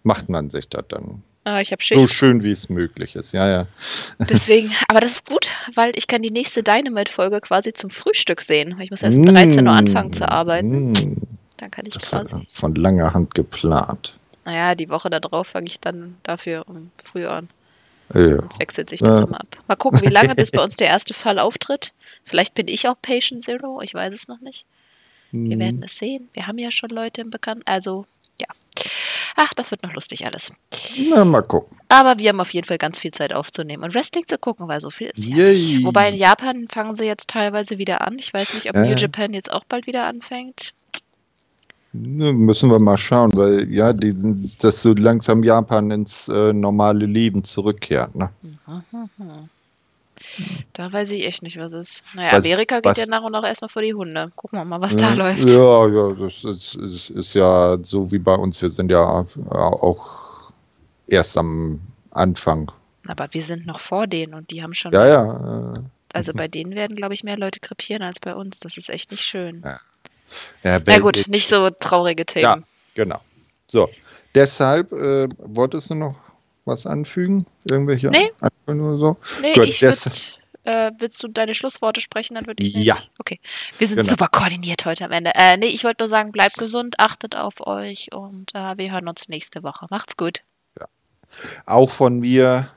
[0.04, 1.22] macht man sich das dann.
[1.46, 2.14] Ah, ich habe So Schicht.
[2.14, 3.34] schön wie es möglich ist.
[3.34, 3.68] Ja, ja.
[4.30, 8.80] Deswegen, aber das ist gut, weil ich kann die nächste Dynamite-Folge quasi zum Frühstück sehen.
[8.80, 10.92] Ich muss erst um 13 Uhr anfangen zu arbeiten.
[10.92, 11.18] Mm,
[11.58, 12.36] Dann kann ich Das quasi.
[12.36, 14.18] war von langer Hand geplant.
[14.46, 17.50] Naja, die Woche darauf fange ich dann dafür um früh an.
[18.14, 18.38] Ja.
[18.40, 19.26] Sonst wechselt sich das Ja.
[19.26, 19.48] immer ab.
[19.68, 21.92] Mal gucken, wie lange bis bei uns der erste Fall auftritt.
[22.26, 24.66] Vielleicht bin ich auch Patient Zero, ich weiß es noch nicht.
[25.32, 25.84] Wir werden Mhm.
[25.84, 26.30] es sehen.
[26.34, 27.64] Wir haben ja schon Leute im Bekannten.
[27.66, 28.06] Also,
[28.40, 28.48] ja.
[29.36, 30.52] Ach, das wird noch lustig alles.
[31.10, 31.78] Na, mal gucken.
[31.90, 34.80] Aber wir haben auf jeden Fall ganz viel Zeit aufzunehmen und Wrestling zu gucken, weil
[34.80, 35.50] so viel ist ja Yay.
[35.52, 35.86] nicht.
[35.86, 38.18] Wobei in Japan fangen sie jetzt teilweise wieder an.
[38.20, 38.96] Ich weiß nicht, ob Ja, New ja.
[38.96, 40.74] Japan jetzt auch bald wieder anfängt.
[41.96, 44.16] Ne, müssen wir mal schauen, weil ja, die,
[44.60, 48.16] dass so langsam Japan ins äh, normale Leben zurückkehrt.
[48.16, 48.30] Ne?
[50.74, 52.04] Da weiß ich echt nicht, was ist.
[52.14, 54.32] Naja, Was- Amerika geht was- ja nach und nach erstmal vor die Hunde.
[54.36, 55.50] Gucken wir mal, was da Ja, läuft.
[55.50, 58.62] Ja, ja, das ist, ist, ist ja so wie bei uns.
[58.62, 59.98] Wir sind ja auch
[61.08, 61.82] erst am
[62.12, 62.72] Anfang.
[63.08, 64.94] Aber wir sind noch vor denen und die haben schon.
[64.94, 65.74] Ja, ja.
[65.76, 65.80] äh,
[66.14, 68.60] Also bei denen werden, glaube ich, mehr Leute krepieren als bei uns.
[68.60, 69.62] Das ist echt nicht schön.
[69.64, 69.80] Ja,
[70.64, 72.44] ja, Na gut, nicht so traurige Themen.
[72.44, 72.58] Ja,
[72.96, 73.20] genau.
[73.68, 73.90] So,
[74.36, 76.16] deshalb äh, wolltest du noch
[76.66, 77.46] was anfügen?
[77.70, 78.32] Irgendwelche nee.
[78.40, 79.18] Anfügen oder so?
[79.42, 82.74] Nee, Gut, ich würd, äh, willst du deine Schlussworte sprechen, dann würde ich.
[82.74, 82.98] Ja.
[83.20, 83.40] Okay.
[83.78, 84.10] Wir sind genau.
[84.10, 85.32] super koordiniert heute am Ende.
[85.36, 89.08] Äh, nee, ich wollte nur sagen, bleibt gesund, achtet auf euch und äh, wir hören
[89.08, 89.88] uns nächste Woche.
[89.90, 90.42] Macht's gut.
[90.80, 90.88] Ja.
[91.66, 92.70] Auch von mir,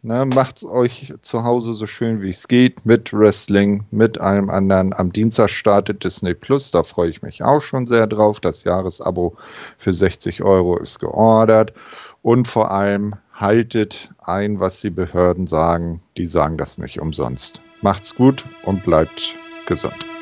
[0.00, 4.94] ne, macht's euch zu Hause so schön wie es geht mit Wrestling, mit allem anderen.
[4.94, 8.40] Am Dienstag startet Disney Plus, da freue ich mich auch schon sehr drauf.
[8.40, 9.36] Das Jahresabo
[9.76, 11.74] für 60 Euro ist geordert
[12.22, 16.00] und vor allem haltet ein, was die Behörden sagen.
[16.16, 17.60] Die sagen das nicht umsonst.
[17.82, 19.34] Macht's gut und bleibt
[19.66, 20.13] gesund.